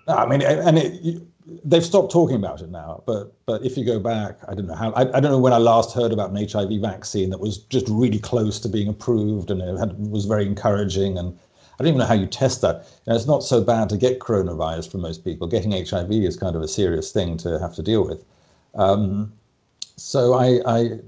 I 0.08 0.26
mean, 0.28 0.42
and 0.42 0.78
it, 0.78 1.22
they've 1.64 1.84
stopped 1.84 2.12
talking 2.12 2.36
about 2.36 2.62
it 2.62 2.70
now. 2.70 3.04
But 3.06 3.34
but 3.46 3.64
if 3.64 3.78
you 3.78 3.86
go 3.86 4.00
back, 4.00 4.40
I 4.48 4.56
don't 4.56 4.68
know 4.68 4.76
how. 4.76 4.92
I, 4.94 5.02
I 5.02 5.20
don't 5.20 5.32
know 5.32 5.40
when 5.40 5.54
I 5.54 5.58
last 5.58 5.94
heard 5.94 6.12
about 6.12 6.32
an 6.32 6.48
HIV 6.48 6.82
vaccine 6.82 7.30
that 7.32 7.40
was 7.40 7.58
just 7.58 7.88
really 7.90 8.20
close 8.20 8.60
to 8.62 8.70
being 8.70 8.88
approved 8.88 9.52
and 9.52 9.62
it 9.62 9.78
had, 9.78 9.98
was 10.10 10.26
very 10.26 10.46
encouraging. 10.46 11.18
And 11.18 11.38
I 11.80 11.84
don't 11.84 11.88
even 11.90 12.00
know 12.00 12.06
how 12.06 12.14
you 12.14 12.28
test 12.28 12.62
that. 12.62 12.88
You 13.06 13.12
know, 13.12 13.16
it's 13.16 13.28
not 13.28 13.44
so 13.44 13.62
bad 13.62 13.90
to 13.90 13.98
get 13.98 14.20
coronavirus 14.20 14.92
for 14.92 14.98
most 14.98 15.24
people. 15.24 15.48
Getting 15.48 15.72
HIV 15.72 16.12
is 16.12 16.38
kind 16.38 16.56
of 16.56 16.62
a 16.62 16.68
serious 16.68 17.12
thing 17.12 17.38
to 17.38 17.60
have 17.60 17.76
to 17.76 17.84
deal 17.84 18.08
with. 18.08 18.24
Um, 18.76 19.34
so 19.98 20.34
I, 20.34 20.60
I 20.66 21.00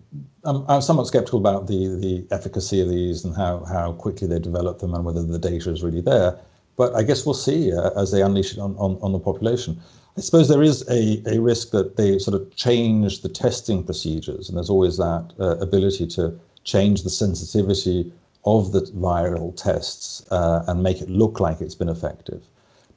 I'm, 0.46 0.66
I'm, 0.70 0.82
somewhat 0.82 1.08
skeptical 1.08 1.40
about 1.40 1.68
the 1.68 1.88
the 2.00 2.28
efficacy 2.32 2.80
of 2.82 2.90
these 2.90 3.26
and 3.26 3.36
how 3.36 3.64
how 3.66 3.94
quickly 3.94 4.28
they 4.28 4.40
develop 4.40 4.80
them 4.80 4.94
and 4.94 5.04
whether 5.04 5.24
the 5.24 5.40
data 5.40 5.70
is 5.70 5.84
really 5.84 6.02
there. 6.02 6.38
But 6.78 6.96
I 6.96 7.04
guess 7.04 7.26
we'll 7.26 7.34
see 7.34 7.74
uh, 7.74 7.90
as 8.00 8.12
they 8.12 8.22
unleash 8.22 8.54
it 8.54 8.60
on, 8.60 8.76
on, 8.78 9.00
on 9.02 9.12
the 9.12 9.20
population. 9.20 9.80
I 10.16 10.22
suppose 10.22 10.48
there 10.48 10.64
is 10.64 10.88
a, 10.90 11.22
a 11.28 11.40
risk 11.40 11.72
that 11.72 11.98
they 11.98 12.18
sort 12.20 12.40
of 12.40 12.56
change 12.56 13.22
the 13.22 13.30
testing 13.30 13.84
procedures, 13.84 14.48
and 14.48 14.58
there's 14.58 14.70
always 14.70 14.98
that 14.98 15.34
uh, 15.40 15.58
ability 15.58 16.08
to 16.08 16.40
change 16.64 17.04
the 17.04 17.10
sensitivity 17.10 18.12
of 18.46 18.72
the 18.72 18.82
viral 18.82 19.56
tests 19.56 20.26
uh, 20.32 20.64
and 20.68 20.82
make 20.82 21.02
it 21.02 21.10
look 21.10 21.40
like 21.40 21.62
it's 21.62 21.76
been 21.76 21.90
effective. 21.90 22.44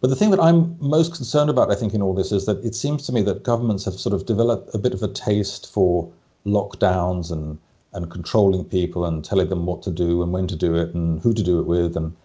But 0.01 0.09
the 0.09 0.17
thing 0.17 0.31
that 0.31 0.41
I'm 0.41 0.77
most 0.81 1.15
concerned 1.15 1.51
about, 1.51 1.71
I 1.71 1.75
think, 1.75 1.93
in 1.93 2.01
all 2.03 2.15
this 2.15 2.33
is 2.33 2.47
that 2.47 2.65
it 2.65 2.75
seems 2.75 3.05
to 3.07 3.13
me 3.13 3.23
that 3.23 3.43
governments 3.43 3.85
have 3.85 3.95
sort 3.95 4.15
of 4.15 4.25
developed 4.25 4.75
a 4.75 4.79
bit 4.79 4.95
of 4.95 5.03
a 5.03 5.09
taste 5.09 5.71
for 5.73 6.11
lockdowns 6.47 7.31
and 7.31 7.59
and 7.93 8.09
controlling 8.11 8.65
people 8.65 9.05
and 9.05 9.25
telling 9.25 9.49
them 9.49 9.67
what 9.67 9.83
to 9.83 9.91
do 9.91 10.23
and 10.23 10.33
when 10.33 10.47
to 10.47 10.55
do 10.55 10.77
it 10.77 10.95
and 10.95 11.21
who 11.23 11.35
to 11.35 11.43
do 11.43 11.59
it 11.59 11.67
with 11.67 11.97
and 11.97 12.17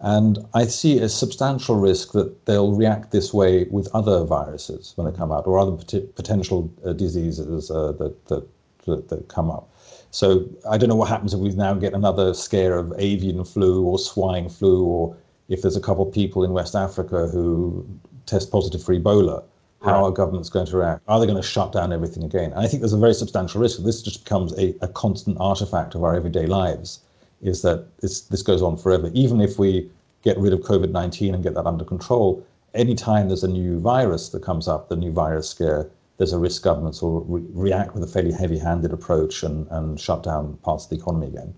and 0.00 0.38
I 0.52 0.66
see 0.66 0.98
a 0.98 1.08
substantial 1.08 1.76
risk 1.76 2.12
that 2.12 2.44
they'll 2.44 2.72
react 2.72 3.10
this 3.10 3.32
way 3.32 3.64
with 3.64 3.88
other 3.94 4.22
viruses 4.24 4.92
when 4.96 5.10
they 5.10 5.16
come 5.16 5.32
out 5.32 5.46
or 5.46 5.58
other 5.58 5.72
pot- 5.72 6.14
potential 6.14 6.70
uh, 6.84 6.92
diseases 6.92 7.70
uh, 7.70 7.92
that, 7.92 8.26
that, 8.26 8.46
that 8.84 9.08
that 9.08 9.28
come 9.28 9.50
up. 9.50 9.70
So 10.10 10.46
I 10.70 10.76
don't 10.78 10.90
know 10.90 10.96
what 10.96 11.08
happens 11.08 11.32
if 11.32 11.40
we 11.40 11.50
now 11.50 11.74
get 11.74 11.94
another 11.94 12.34
scare 12.34 12.76
of 12.78 12.92
avian 12.98 13.44
flu 13.44 13.82
or 13.82 13.98
swine 13.98 14.48
flu 14.50 14.84
or 14.84 15.16
if 15.48 15.62
there's 15.62 15.76
a 15.76 15.80
couple 15.80 16.06
of 16.06 16.14
people 16.14 16.44
in 16.44 16.52
West 16.52 16.74
Africa 16.74 17.28
who 17.28 17.86
test 18.26 18.50
positive 18.50 18.82
for 18.82 18.94
Ebola, 18.94 19.42
how 19.82 20.00
right. 20.00 20.08
are 20.08 20.10
governments 20.10 20.48
going 20.48 20.66
to 20.66 20.78
react? 20.78 21.02
Are 21.06 21.20
they 21.20 21.26
going 21.26 21.40
to 21.40 21.46
shut 21.46 21.72
down 21.72 21.92
everything 21.92 22.24
again? 22.24 22.52
And 22.52 22.60
I 22.60 22.66
think 22.66 22.80
there's 22.80 22.94
a 22.94 22.98
very 22.98 23.12
substantial 23.12 23.60
risk. 23.60 23.76
That 23.76 23.84
this 23.84 24.00
just 24.00 24.24
becomes 24.24 24.56
a, 24.58 24.74
a 24.80 24.88
constant 24.88 25.36
artifact 25.38 25.94
of 25.94 26.02
our 26.02 26.16
everyday 26.16 26.46
lives, 26.46 27.00
is 27.42 27.60
that 27.62 27.86
this, 28.00 28.22
this 28.22 28.42
goes 28.42 28.62
on 28.62 28.78
forever. 28.78 29.10
Even 29.12 29.40
if 29.40 29.58
we 29.58 29.90
get 30.22 30.38
rid 30.38 30.54
of 30.54 30.60
COVID 30.60 30.90
19 30.90 31.34
and 31.34 31.42
get 31.42 31.54
that 31.54 31.66
under 31.66 31.84
control, 31.84 32.44
anytime 32.74 33.28
there's 33.28 33.44
a 33.44 33.48
new 33.48 33.78
virus 33.78 34.30
that 34.30 34.42
comes 34.42 34.68
up, 34.68 34.88
the 34.88 34.96
new 34.96 35.12
virus 35.12 35.50
scare, 35.50 35.90
there's 36.16 36.32
a 36.32 36.38
risk 36.38 36.62
governments 36.62 37.02
will 37.02 37.20
re- 37.24 37.44
react 37.52 37.92
with 37.94 38.02
a 38.02 38.06
fairly 38.06 38.32
heavy 38.32 38.58
handed 38.58 38.92
approach 38.92 39.42
and, 39.42 39.66
and 39.70 40.00
shut 40.00 40.22
down 40.22 40.56
parts 40.62 40.84
of 40.84 40.90
the 40.90 40.96
economy 40.96 41.26
again. 41.26 41.54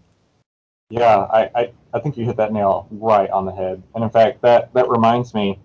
Yeah, 0.88 1.18
I, 1.18 1.50
I, 1.54 1.72
I 1.94 2.00
think 2.00 2.16
you 2.16 2.24
hit 2.24 2.36
that 2.36 2.52
nail 2.52 2.86
right 2.90 3.28
on 3.30 3.44
the 3.44 3.52
head. 3.52 3.82
And 3.94 4.04
in 4.04 4.10
fact, 4.10 4.42
that, 4.42 4.72
that 4.74 4.88
reminds 4.88 5.34
me, 5.34 5.58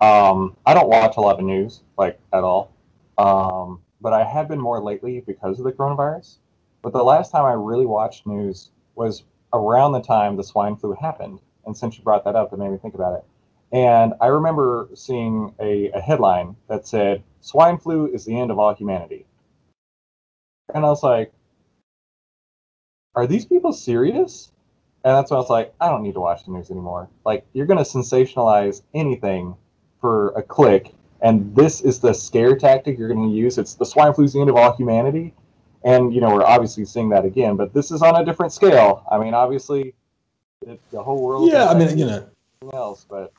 um, 0.00 0.56
I 0.66 0.74
don't 0.74 0.88
watch 0.88 1.16
a 1.16 1.20
lot 1.20 1.38
of 1.38 1.44
news, 1.44 1.82
like 1.96 2.20
at 2.32 2.44
all. 2.44 2.72
Um, 3.18 3.80
but 4.00 4.12
I 4.12 4.24
have 4.24 4.46
been 4.46 4.60
more 4.60 4.80
lately 4.80 5.20
because 5.26 5.58
of 5.58 5.64
the 5.64 5.72
coronavirus. 5.72 6.36
But 6.82 6.92
the 6.92 7.02
last 7.02 7.32
time 7.32 7.44
I 7.44 7.52
really 7.54 7.86
watched 7.86 8.26
news 8.26 8.70
was 8.94 9.24
around 9.52 9.92
the 9.92 10.00
time 10.00 10.36
the 10.36 10.44
swine 10.44 10.76
flu 10.76 10.94
happened. 11.00 11.40
And 11.66 11.76
since 11.76 11.98
you 11.98 12.04
brought 12.04 12.24
that 12.24 12.36
up, 12.36 12.52
it 12.52 12.58
made 12.58 12.70
me 12.70 12.78
think 12.78 12.94
about 12.94 13.14
it. 13.14 13.24
And 13.72 14.14
I 14.20 14.28
remember 14.28 14.88
seeing 14.94 15.54
a, 15.60 15.90
a 15.90 16.00
headline 16.00 16.54
that 16.68 16.86
said, 16.86 17.22
Swine 17.40 17.78
flu 17.78 18.06
is 18.12 18.24
the 18.24 18.38
end 18.38 18.50
of 18.50 18.58
all 18.58 18.74
humanity. 18.74 19.26
And 20.72 20.84
I 20.84 20.88
was 20.88 21.02
like, 21.02 21.32
are 23.14 23.26
these 23.26 23.44
people 23.44 23.72
serious? 23.72 24.52
And 25.04 25.14
that's 25.14 25.30
when 25.30 25.36
I 25.36 25.40
was 25.40 25.50
like, 25.50 25.74
I 25.80 25.88
don't 25.88 26.02
need 26.02 26.14
to 26.14 26.20
watch 26.20 26.44
the 26.44 26.50
news 26.50 26.70
anymore. 26.70 27.08
Like, 27.24 27.46
you're 27.52 27.66
going 27.66 27.82
to 27.82 27.90
sensationalize 27.90 28.82
anything 28.94 29.56
for 30.00 30.30
a 30.30 30.42
click. 30.42 30.92
And 31.20 31.54
this 31.54 31.80
is 31.80 32.00
the 32.00 32.12
scare 32.12 32.56
tactic 32.56 32.98
you're 32.98 33.12
going 33.12 33.28
to 33.28 33.34
use. 33.34 33.58
It's 33.58 33.74
the 33.74 33.86
swine 33.86 34.12
flu's 34.14 34.32
the 34.32 34.40
end 34.40 34.50
of 34.50 34.56
all 34.56 34.76
humanity. 34.76 35.34
And, 35.84 36.12
you 36.12 36.20
know, 36.20 36.34
we're 36.34 36.44
obviously 36.44 36.84
seeing 36.84 37.08
that 37.10 37.24
again, 37.24 37.56
but 37.56 37.72
this 37.72 37.90
is 37.90 38.02
on 38.02 38.20
a 38.20 38.24
different 38.24 38.52
scale. 38.52 39.04
I 39.10 39.18
mean, 39.18 39.34
obviously, 39.34 39.94
it, 40.66 40.80
the 40.90 41.02
whole 41.02 41.22
world. 41.22 41.50
Yeah, 41.50 41.68
I 41.68 41.74
mean, 41.74 41.96
you 41.96 42.06
know. 42.06 42.28
Else, 42.74 43.06
but 43.08 43.32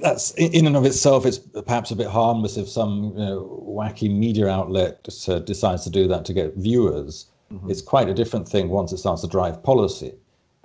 that's 0.00 0.32
in 0.32 0.66
and 0.66 0.76
of 0.76 0.84
itself 0.84 1.26
it's 1.26 1.38
perhaps 1.38 1.90
a 1.90 1.96
bit 1.96 2.06
harmless 2.06 2.56
if 2.56 2.68
some 2.68 3.12
you 3.16 3.24
know, 3.24 3.64
wacky 3.68 4.10
media 4.10 4.48
outlet 4.48 5.06
uh, 5.28 5.38
decides 5.40 5.84
to 5.84 5.90
do 5.90 6.08
that 6.08 6.24
to 6.24 6.32
get 6.32 6.54
viewers 6.56 7.26
mm-hmm. 7.52 7.70
it's 7.70 7.82
quite 7.82 8.08
a 8.08 8.14
different 8.14 8.48
thing 8.48 8.68
once 8.68 8.92
it 8.92 8.98
starts 8.98 9.22
to 9.22 9.28
drive 9.28 9.62
policy 9.62 10.14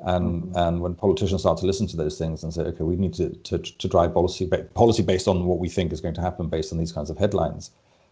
and 0.03 0.43
mm-hmm. 0.43 0.57
and 0.57 0.81
when 0.81 0.95
politicians 0.95 1.41
start 1.41 1.57
to 1.59 1.65
listen 1.65 1.87
to 1.87 1.97
those 1.97 2.17
things 2.17 2.43
and 2.43 2.53
say, 2.53 2.63
okay, 2.63 2.83
we 2.83 2.95
need 2.95 3.13
to 3.15 3.29
to, 3.29 3.57
to 3.59 3.87
drive 3.87 4.13
policy 4.13 4.49
policy 4.73 5.03
based 5.03 5.27
on 5.27 5.45
what 5.45 5.59
we 5.59 5.69
think 5.69 5.91
is 5.91 6.01
going 6.01 6.15
to 6.15 6.21
happen 6.21 6.47
based 6.47 6.71
on 6.71 6.79
these 6.79 6.91
kinds 6.91 7.09
of 7.09 7.17
headlines. 7.17 7.71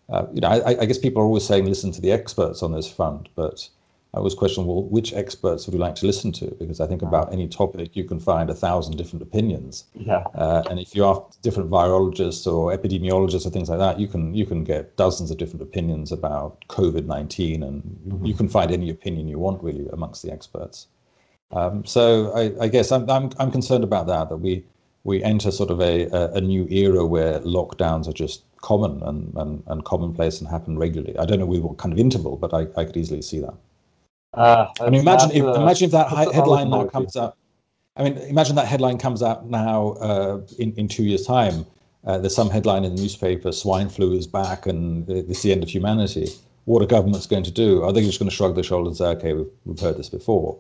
Uh, 0.10 0.26
you 0.34 0.42
know, 0.42 0.48
I, 0.48 0.82
I, 0.82 0.86
guess 0.86 0.98
people 0.98 1.22
are 1.22 1.26
always 1.26 1.46
saying 1.46 1.66
listen 1.66 1.92
to 1.92 2.02
the 2.02 2.12
experts 2.12 2.64
on 2.64 2.72
this 2.72 2.92
front, 2.92 3.30
but 3.36 3.70
I 4.12 4.18
always 4.18 4.34
question, 4.34 4.66
well, 4.66 4.82
which 4.82 5.14
experts 5.14 5.68
would 5.68 5.74
you 5.74 5.80
like 5.80 5.94
to 5.96 6.08
listen 6.08 6.32
to? 6.32 6.48
Because 6.60 6.80
I 6.80 6.88
think 6.88 7.04
about 7.04 7.32
any 7.32 7.48
topic, 7.48 7.96
you 7.96 8.04
can 8.04 8.20
find 8.20 8.50
a 8.50 8.56
thousand 8.56 8.98
different 8.98 9.22
opinions. 9.22 9.86
Yeah. 9.94 10.24
Uh, 10.34 10.64
and 10.68 10.80
if 10.80 10.96
you 10.96 11.06
ask 11.06 11.40
different 11.44 11.70
virologists 11.70 12.52
or 12.52 12.76
epidemiologists 12.76 13.46
or 13.46 13.52
things 13.52 13.70
like 13.70 13.78
that, 13.78 14.00
you 14.00 14.08
can 14.08 14.34
you 14.34 14.48
can 14.48 14.64
get 14.64 14.98
dozens 14.98 15.30
of 15.30 15.38
different 15.38 15.62
opinions 15.62 16.12
about 16.12 16.58
COVID 16.70 17.06
nineteen, 17.06 17.62
and 17.62 17.84
mm-hmm. 17.84 18.26
you 18.26 18.34
can 18.34 18.50
find 18.50 18.72
any 18.72 18.90
opinion 18.90 19.28
you 19.28 19.38
want 19.38 19.62
really 19.62 19.88
amongst 19.94 20.24
the 20.24 20.32
experts. 20.32 20.88
Um, 21.52 21.86
so 21.86 22.32
I, 22.34 22.66
I 22.66 22.68
guess 22.68 22.92
I'm, 22.92 23.10
I'm, 23.10 23.32
I'm 23.40 23.52
concerned 23.52 23.84
about 23.84 24.08
that, 24.08 24.30
that 24.30 24.38
we, 24.38 24.64
we 25.04 25.24
enter 25.24 25.52
sort 25.52 25.72
of 25.72 25.82
a, 25.82 26.06
a, 26.08 26.34
a, 26.34 26.42
new 26.42 26.68
era 26.70 27.06
where 27.06 27.40
lockdowns 27.40 28.08
are 28.08 28.14
just 28.14 28.44
common 28.62 29.02
and, 29.02 29.34
and, 29.36 29.64
and 29.66 29.84
commonplace 29.84 30.40
and 30.40 30.50
happen 30.50 30.78
regularly. 30.78 31.18
I 31.18 31.26
don't 31.26 31.40
know 31.40 31.48
with 31.48 31.62
what 31.62 31.78
kind 31.78 31.92
of 31.92 32.00
interval, 32.00 32.38
but 32.38 32.54
I, 32.54 32.68
I 32.80 32.86
could 32.86 32.98
easily 32.98 33.24
see 33.24 33.40
that. 33.40 33.56
Uh, 34.36 34.68
I 34.80 34.92
mean, 34.92 35.02
imagine 35.02 35.32
if, 35.32 35.44
imagine 35.44 35.86
if 35.86 35.92
that 35.92 36.10
headline 36.10 36.70
now 36.70 36.86
comes 36.86 37.16
out. 37.16 37.36
I 37.96 38.04
mean, 38.04 38.18
imagine 38.18 38.56
that 38.56 38.68
headline 38.68 39.00
comes 39.00 39.24
out 39.24 39.50
now 39.50 39.94
uh, 39.94 40.42
in, 40.60 40.74
in 40.76 40.88
two 40.88 41.04
years' 41.04 41.26
time, 41.26 41.66
uh, 42.06 42.18
there's 42.18 42.36
some 42.36 42.50
headline 42.50 42.86
in 42.86 42.96
the 42.96 43.02
newspaper, 43.02 43.52
swine 43.52 43.90
flu 43.90 44.14
is 44.14 44.28
back 44.28 44.68
and 44.68 45.10
it's 45.10 45.42
the 45.42 45.52
end 45.52 45.64
of 45.64 45.70
humanity. 45.70 46.30
What 46.66 46.82
are 46.82 46.86
governments 46.86 47.26
going 47.26 47.44
to 47.44 47.52
do? 47.52 47.84
Are 47.84 47.92
they 47.92 48.02
just 48.02 48.20
going 48.20 48.30
to 48.30 48.36
shrug 48.36 48.56
their 48.56 48.64
shoulders 48.64 48.92
and 48.92 48.98
say, 48.98 49.18
okay, 49.18 49.34
we've, 49.34 49.50
we've 49.66 49.80
heard 49.80 49.98
this 49.98 50.10
before? 50.10 50.58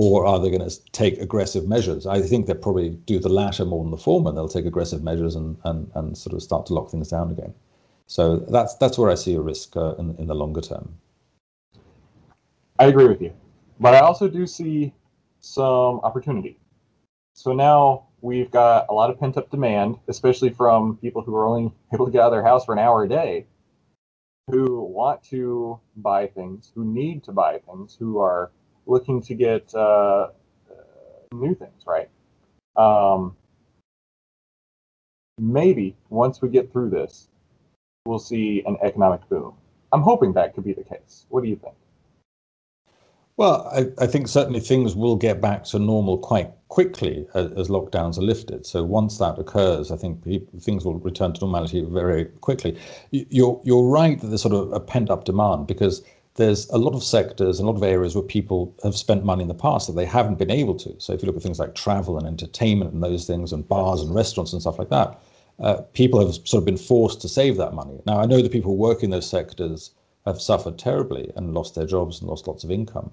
Or 0.00 0.24
are 0.26 0.38
they 0.38 0.48
going 0.48 0.70
to 0.70 0.80
take 0.92 1.18
aggressive 1.18 1.66
measures? 1.66 2.06
I 2.06 2.22
think 2.22 2.46
they'll 2.46 2.54
probably 2.54 2.90
do 2.90 3.18
the 3.18 3.28
latter 3.28 3.64
more 3.64 3.82
than 3.82 3.90
the 3.90 3.96
former. 3.96 4.30
They'll 4.30 4.48
take 4.48 4.64
aggressive 4.64 5.02
measures 5.02 5.34
and, 5.34 5.56
and, 5.64 5.90
and 5.96 6.16
sort 6.16 6.34
of 6.34 6.42
start 6.44 6.66
to 6.66 6.74
lock 6.74 6.92
things 6.92 7.08
down 7.08 7.32
again. 7.32 7.52
So 8.06 8.36
that's 8.36 8.76
that's 8.76 8.96
where 8.96 9.10
I 9.10 9.16
see 9.16 9.34
a 9.34 9.40
risk 9.40 9.76
uh, 9.76 9.96
in, 9.96 10.14
in 10.18 10.28
the 10.28 10.36
longer 10.36 10.60
term. 10.60 10.94
I 12.78 12.86
agree 12.86 13.08
with 13.08 13.20
you, 13.20 13.32
but 13.80 13.92
I 13.96 13.98
also 13.98 14.28
do 14.28 14.46
see 14.46 14.94
some 15.40 15.98
opportunity. 16.04 16.60
So 17.34 17.52
now 17.52 18.06
we've 18.20 18.52
got 18.52 18.86
a 18.88 18.92
lot 18.92 19.10
of 19.10 19.18
pent 19.18 19.36
up 19.36 19.50
demand, 19.50 19.96
especially 20.06 20.50
from 20.50 20.96
people 20.98 21.22
who 21.22 21.34
are 21.34 21.44
only 21.44 21.72
able 21.92 22.06
to 22.06 22.12
get 22.12 22.20
out 22.20 22.26
of 22.26 22.34
their 22.34 22.44
house 22.44 22.64
for 22.64 22.72
an 22.72 22.78
hour 22.78 23.02
a 23.02 23.08
day, 23.08 23.46
who 24.48 24.80
want 24.80 25.24
to 25.30 25.80
buy 25.96 26.28
things, 26.28 26.70
who 26.72 26.84
need 26.84 27.24
to 27.24 27.32
buy 27.32 27.58
things, 27.58 27.96
who 27.98 28.20
are 28.20 28.52
looking 28.88 29.22
to 29.22 29.34
get 29.34 29.72
uh, 29.74 30.28
new 31.32 31.54
things, 31.54 31.84
right? 31.86 32.08
Um, 32.76 33.36
maybe 35.38 35.96
once 36.10 36.42
we 36.42 36.48
get 36.48 36.72
through 36.72 36.90
this, 36.90 37.28
we'll 38.06 38.18
see 38.18 38.62
an 38.66 38.76
economic 38.82 39.28
boom. 39.28 39.54
I'm 39.92 40.02
hoping 40.02 40.32
that 40.32 40.54
could 40.54 40.64
be 40.64 40.72
the 40.72 40.84
case. 40.84 41.26
What 41.28 41.42
do 41.42 41.48
you 41.48 41.56
think? 41.56 41.74
Well, 43.36 43.70
I, 43.72 43.86
I, 44.02 44.08
think 44.08 44.26
certainly 44.26 44.58
things 44.58 44.96
will 44.96 45.14
get 45.14 45.40
back 45.40 45.62
to 45.66 45.78
normal 45.78 46.18
quite 46.18 46.50
quickly 46.66 47.24
as, 47.34 47.52
as, 47.52 47.68
lockdowns 47.68 48.18
are 48.18 48.22
lifted. 48.22 48.66
So 48.66 48.82
once 48.82 49.18
that 49.18 49.38
occurs, 49.38 49.92
I 49.92 49.96
think 49.96 50.24
things 50.60 50.84
will 50.84 50.98
return 50.98 51.34
to 51.34 51.40
normality 51.42 51.86
very 51.88 52.24
quickly. 52.24 52.76
You're 53.12 53.60
you're 53.62 53.88
right 53.88 54.20
that 54.20 54.26
there's 54.26 54.42
sort 54.42 54.54
of 54.54 54.72
a 54.72 54.80
pent 54.80 55.08
up 55.08 55.24
demand 55.24 55.68
because 55.68 56.02
there's 56.38 56.68
a 56.70 56.78
lot 56.78 56.94
of 56.94 57.02
sectors, 57.02 57.58
a 57.58 57.66
lot 57.66 57.76
of 57.76 57.82
areas 57.82 58.14
where 58.14 58.22
people 58.22 58.72
have 58.84 58.96
spent 58.96 59.24
money 59.24 59.42
in 59.42 59.48
the 59.48 59.54
past 59.54 59.88
that 59.88 59.94
they 59.94 60.06
haven't 60.06 60.38
been 60.38 60.52
able 60.52 60.76
to. 60.76 60.94
So 60.98 61.12
if 61.12 61.20
you 61.20 61.26
look 61.26 61.36
at 61.36 61.42
things 61.42 61.58
like 61.58 61.74
travel 61.74 62.16
and 62.16 62.26
entertainment 62.26 62.92
and 62.92 63.02
those 63.02 63.26
things, 63.26 63.52
and 63.52 63.68
bars 63.68 64.00
and 64.00 64.14
restaurants 64.14 64.52
and 64.52 64.62
stuff 64.62 64.78
like 64.78 64.88
that, 64.88 65.20
uh, 65.58 65.82
people 65.92 66.24
have 66.24 66.36
sort 66.46 66.62
of 66.62 66.64
been 66.64 66.76
forced 66.76 67.20
to 67.22 67.28
save 67.28 67.56
that 67.56 67.74
money. 67.74 68.00
Now 68.06 68.20
I 68.20 68.26
know 68.26 68.40
the 68.40 68.48
people 68.48 68.70
who 68.70 68.76
work 68.76 69.02
in 69.02 69.10
those 69.10 69.28
sectors 69.28 69.90
have 70.26 70.40
suffered 70.40 70.78
terribly 70.78 71.30
and 71.34 71.54
lost 71.54 71.74
their 71.74 71.86
jobs 71.86 72.20
and 72.20 72.30
lost 72.30 72.46
lots 72.46 72.62
of 72.62 72.70
income. 72.70 73.10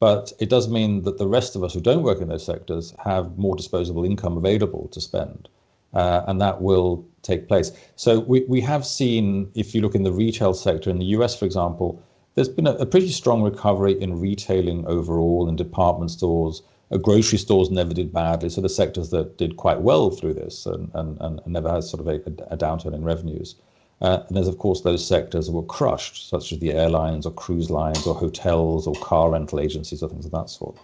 But 0.00 0.32
it 0.40 0.50
does 0.50 0.68
mean 0.68 1.02
that 1.02 1.18
the 1.18 1.28
rest 1.28 1.54
of 1.54 1.62
us 1.62 1.74
who 1.74 1.80
don't 1.80 2.02
work 2.02 2.20
in 2.20 2.26
those 2.26 2.44
sectors 2.44 2.92
have 2.98 3.38
more 3.38 3.54
disposable 3.54 4.04
income 4.04 4.36
available 4.36 4.88
to 4.88 5.00
spend. 5.00 5.48
Uh, 5.92 6.24
and 6.26 6.40
that 6.40 6.60
will 6.60 7.06
take 7.22 7.46
place. 7.46 7.70
So 7.94 8.18
we, 8.18 8.44
we 8.48 8.60
have 8.62 8.84
seen, 8.84 9.48
if 9.54 9.76
you 9.76 9.80
look 9.80 9.94
in 9.94 10.02
the 10.02 10.10
retail 10.10 10.52
sector 10.52 10.90
in 10.90 10.98
the 10.98 11.04
US, 11.16 11.38
for 11.38 11.44
example, 11.44 12.02
there's 12.34 12.48
been 12.48 12.66
a, 12.66 12.72
a 12.72 12.86
pretty 12.86 13.10
strong 13.10 13.42
recovery 13.42 14.00
in 14.00 14.20
retailing 14.20 14.86
overall 14.86 15.48
in 15.48 15.56
department 15.56 16.10
stores. 16.10 16.62
Uh, 16.90 16.98
grocery 16.98 17.38
stores 17.38 17.70
never 17.70 17.94
did 17.94 18.12
badly. 18.12 18.48
So 18.48 18.60
the 18.60 18.68
sectors 18.68 19.10
that 19.10 19.38
did 19.38 19.56
quite 19.56 19.80
well 19.80 20.10
through 20.10 20.34
this 20.34 20.66
and, 20.66 20.90
and, 20.94 21.20
and 21.20 21.46
never 21.46 21.70
had 21.70 21.84
sort 21.84 22.00
of 22.00 22.08
a, 22.08 22.16
a 22.52 22.56
downturn 22.56 22.94
in 22.94 23.04
revenues. 23.04 23.56
Uh, 24.00 24.22
and 24.26 24.36
there's, 24.36 24.48
of 24.48 24.58
course, 24.58 24.80
those 24.80 25.06
sectors 25.06 25.46
that 25.46 25.52
were 25.52 25.62
crushed, 25.62 26.28
such 26.28 26.52
as 26.52 26.58
the 26.58 26.72
airlines 26.72 27.24
or 27.24 27.32
cruise 27.32 27.70
lines 27.70 28.06
or 28.06 28.14
hotels 28.14 28.86
or 28.86 28.94
car 28.96 29.30
rental 29.30 29.60
agencies 29.60 30.02
or 30.02 30.08
things 30.08 30.26
of 30.26 30.32
that 30.32 30.50
sort. 30.50 30.76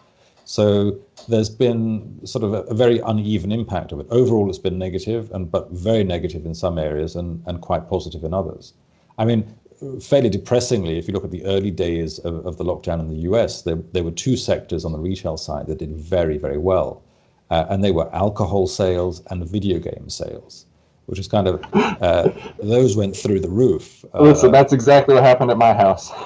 So 0.44 0.98
there's 1.28 1.50
been 1.50 2.26
sort 2.26 2.44
of 2.44 2.54
a, 2.54 2.62
a, 2.62 2.74
very 2.74 2.98
uneven 3.00 3.52
impact 3.52 3.92
of 3.92 4.00
it. 4.00 4.06
Overall, 4.10 4.48
it's 4.48 4.58
been 4.58 4.78
negative, 4.78 5.30
and 5.32 5.50
but 5.50 5.70
very 5.70 6.02
negative 6.02 6.46
in 6.46 6.54
some 6.54 6.78
areas 6.78 7.14
and, 7.14 7.42
and 7.46 7.60
quite 7.60 7.88
positive 7.88 8.24
in 8.24 8.32
others. 8.32 8.72
I 9.18 9.24
mean, 9.26 9.54
fairly 10.02 10.28
depressingly, 10.28 10.98
if 10.98 11.08
you 11.08 11.14
look 11.14 11.24
at 11.24 11.30
the 11.30 11.44
early 11.44 11.70
days 11.70 12.18
of, 12.20 12.46
of 12.46 12.56
the 12.56 12.64
lockdown 12.64 13.00
in 13.00 13.08
the 13.08 13.28
US, 13.30 13.62
there, 13.62 13.76
there 13.92 14.04
were 14.04 14.10
two 14.10 14.36
sectors 14.36 14.84
on 14.84 14.92
the 14.92 14.98
retail 14.98 15.36
side 15.36 15.66
that 15.66 15.78
did 15.78 15.96
very, 15.96 16.38
very 16.38 16.58
well. 16.58 17.02
Uh, 17.50 17.66
and 17.68 17.82
they 17.82 17.90
were 17.90 18.12
alcohol 18.14 18.66
sales 18.66 19.22
and 19.30 19.48
video 19.48 19.78
game 19.78 20.08
sales 20.08 20.66
which 21.10 21.18
is 21.18 21.26
kind 21.26 21.48
of 21.48 21.60
uh, 21.74 22.30
those 22.62 22.96
went 22.96 23.16
through 23.16 23.40
the 23.40 23.48
roof. 23.48 24.04
Listen, 24.14 24.50
uh, 24.50 24.52
that's 24.52 24.72
exactly 24.72 25.12
what 25.12 25.24
happened 25.24 25.50
at 25.50 25.58
my 25.58 25.74
house. 25.74 26.12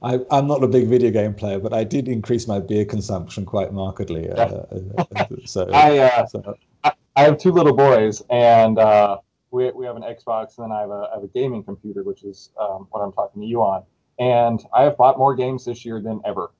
I, 0.00 0.20
am 0.30 0.46
not 0.46 0.62
a 0.62 0.68
big 0.68 0.86
video 0.86 1.10
game 1.10 1.34
player, 1.34 1.58
but 1.58 1.72
I 1.72 1.82
did 1.82 2.06
increase 2.06 2.46
my 2.46 2.60
beer 2.60 2.84
consumption 2.84 3.44
quite 3.44 3.72
markedly. 3.72 4.30
Uh, 4.30 4.44
uh 4.44 5.26
so, 5.44 5.68
I, 5.72 5.98
uh, 5.98 6.26
so. 6.26 6.56
I, 6.84 6.92
I 7.16 7.22
have 7.22 7.38
two 7.38 7.50
little 7.50 7.74
boys, 7.74 8.22
and 8.30 8.78
uh, 8.78 9.18
we, 9.56 9.70
we 9.72 9.86
have 9.86 9.96
an 9.96 10.02
Xbox, 10.02 10.58
and 10.58 10.64
then 10.64 10.72
I 10.72 10.80
have 10.80 10.90
a, 10.90 11.08
I 11.10 11.14
have 11.14 11.24
a 11.24 11.28
gaming 11.28 11.62
computer, 11.62 12.02
which 12.02 12.22
is 12.22 12.50
um, 12.60 12.86
what 12.90 13.00
I'm 13.00 13.12
talking 13.12 13.42
to 13.42 13.48
you 13.48 13.62
on. 13.62 13.84
And 14.18 14.64
I 14.72 14.82
have 14.84 14.96
bought 14.96 15.18
more 15.18 15.34
games 15.34 15.64
this 15.64 15.84
year 15.84 16.00
than 16.00 16.20
ever. 16.24 16.52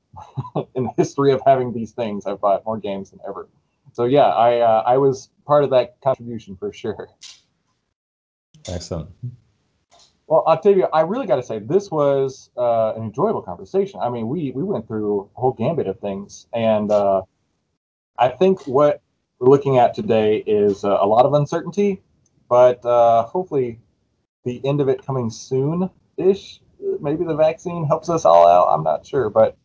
In 0.75 0.85
the 0.85 0.93
history 0.97 1.33
of 1.33 1.41
having 1.47 1.73
these 1.73 1.93
things, 1.93 2.27
I've 2.27 2.41
bought 2.41 2.65
more 2.65 2.79
games 2.79 3.11
than 3.11 3.21
ever 3.27 3.49
so 3.97 4.05
yeah, 4.05 4.27
I 4.27 4.59
uh, 4.59 4.83
I 4.87 4.99
was 4.99 5.31
part 5.47 5.65
of 5.65 5.71
that 5.71 5.99
contribution 6.03 6.55
for 6.55 6.71
sure. 6.71 7.09
Excellent. 8.69 9.09
Well, 10.27 10.43
Octavio, 10.47 10.91
I 10.93 11.01
really 11.01 11.27
got 11.27 11.37
to 11.37 11.43
say 11.43 11.61
this 11.61 11.91
was 11.91 12.51
uh, 12.59 12.93
an 12.95 13.05
enjoyable 13.05 13.41
conversation. 13.41 13.99
I 14.01 14.11
mean, 14.11 14.29
we 14.29 14.51
we 14.51 14.63
went 14.63 14.87
through 14.87 15.31
a 15.35 15.41
whole 15.41 15.53
gambit 15.53 15.87
of 15.87 15.99
things, 15.99 16.47
and 16.53 16.91
uh, 16.91 17.23
I 18.19 18.29
think 18.29 18.67
what 18.67 19.01
we're 19.39 19.49
looking 19.49 19.79
at 19.79 19.95
today 19.95 20.45
is 20.47 20.85
uh, 20.85 20.99
a 21.01 21.07
lot 21.07 21.25
of 21.25 21.33
uncertainty, 21.33 22.03
but 22.49 22.85
uh, 22.85 23.25
hopefully 23.25 23.81
the 24.45 24.65
end 24.65 24.81
of 24.81 24.89
it 24.89 25.05
coming 25.05 25.31
soon-ish. 25.31 26.61
Maybe 27.01 27.25
the 27.25 27.35
vaccine 27.35 27.85
helps 27.87 28.09
us 28.09 28.25
all 28.25 28.47
out. 28.47 28.69
I'm 28.73 28.85
not 28.85 29.05
sure, 29.05 29.29
but 29.29 29.57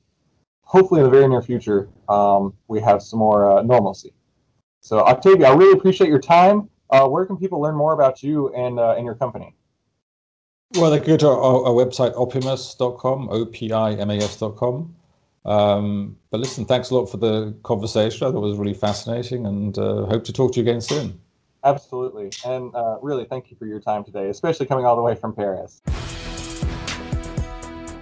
hopefully 0.63 1.02
in 1.02 1.06
the 1.06 1.12
very 1.12 1.28
near 1.28 1.41
future, 1.41 1.89
um, 2.10 2.54
we 2.67 2.80
have 2.82 3.02
some 3.02 3.20
more 3.20 3.60
uh, 3.60 3.62
normalcy. 3.62 4.13
So, 4.82 5.00
Octavio, 5.00 5.48
I 5.48 5.54
really 5.54 5.78
appreciate 5.78 6.10
your 6.10 6.20
time. 6.20 6.70
Uh, 6.89 7.08
where 7.08 7.26
can 7.26 7.38
people 7.38 7.62
learn 7.62 7.76
more 7.76 7.94
about 7.94 8.24
you 8.24 8.54
and, 8.54 8.80
uh, 8.80 8.96
and 8.98 9.06
your 9.06 9.15
company? 9.15 9.56
Well, 10.76 10.89
they 10.89 11.00
go 11.00 11.17
to 11.17 11.28
our, 11.28 11.65
our 11.65 11.72
website, 11.72 12.13
opimas.com, 12.15 13.30
O-P-I-M-A-S.com. 13.30 14.96
Um, 15.44 16.17
but 16.30 16.39
listen, 16.39 16.65
thanks 16.65 16.89
a 16.89 16.96
lot 16.96 17.08
for 17.08 17.17
the 17.17 17.54
conversation. 17.63 18.28
I 18.28 18.32
thought 18.32 18.38
it 18.38 18.48
was 18.48 18.58
really 18.58 18.74
fascinating 18.74 19.46
and 19.46 19.78
uh, 19.78 20.06
hope 20.06 20.24
to 20.26 20.34
talk 20.34 20.54
to 20.54 20.62
you 20.62 20.63
again 20.63 20.82
soon. 20.82 21.20
Absolutely. 21.63 22.32
And 22.45 22.74
uh, 22.76 22.97
really, 23.02 23.26
thank 23.26 23.52
you 23.52 23.58
for 23.58 23.65
your 23.65 23.80
time 23.80 24.04
today, 24.04 24.30
especially 24.30 24.65
coming 24.65 24.86
all 24.86 24.95
the 24.95 25.02
way 25.02 25.15
from 25.15 25.34
Paris. 25.34 25.82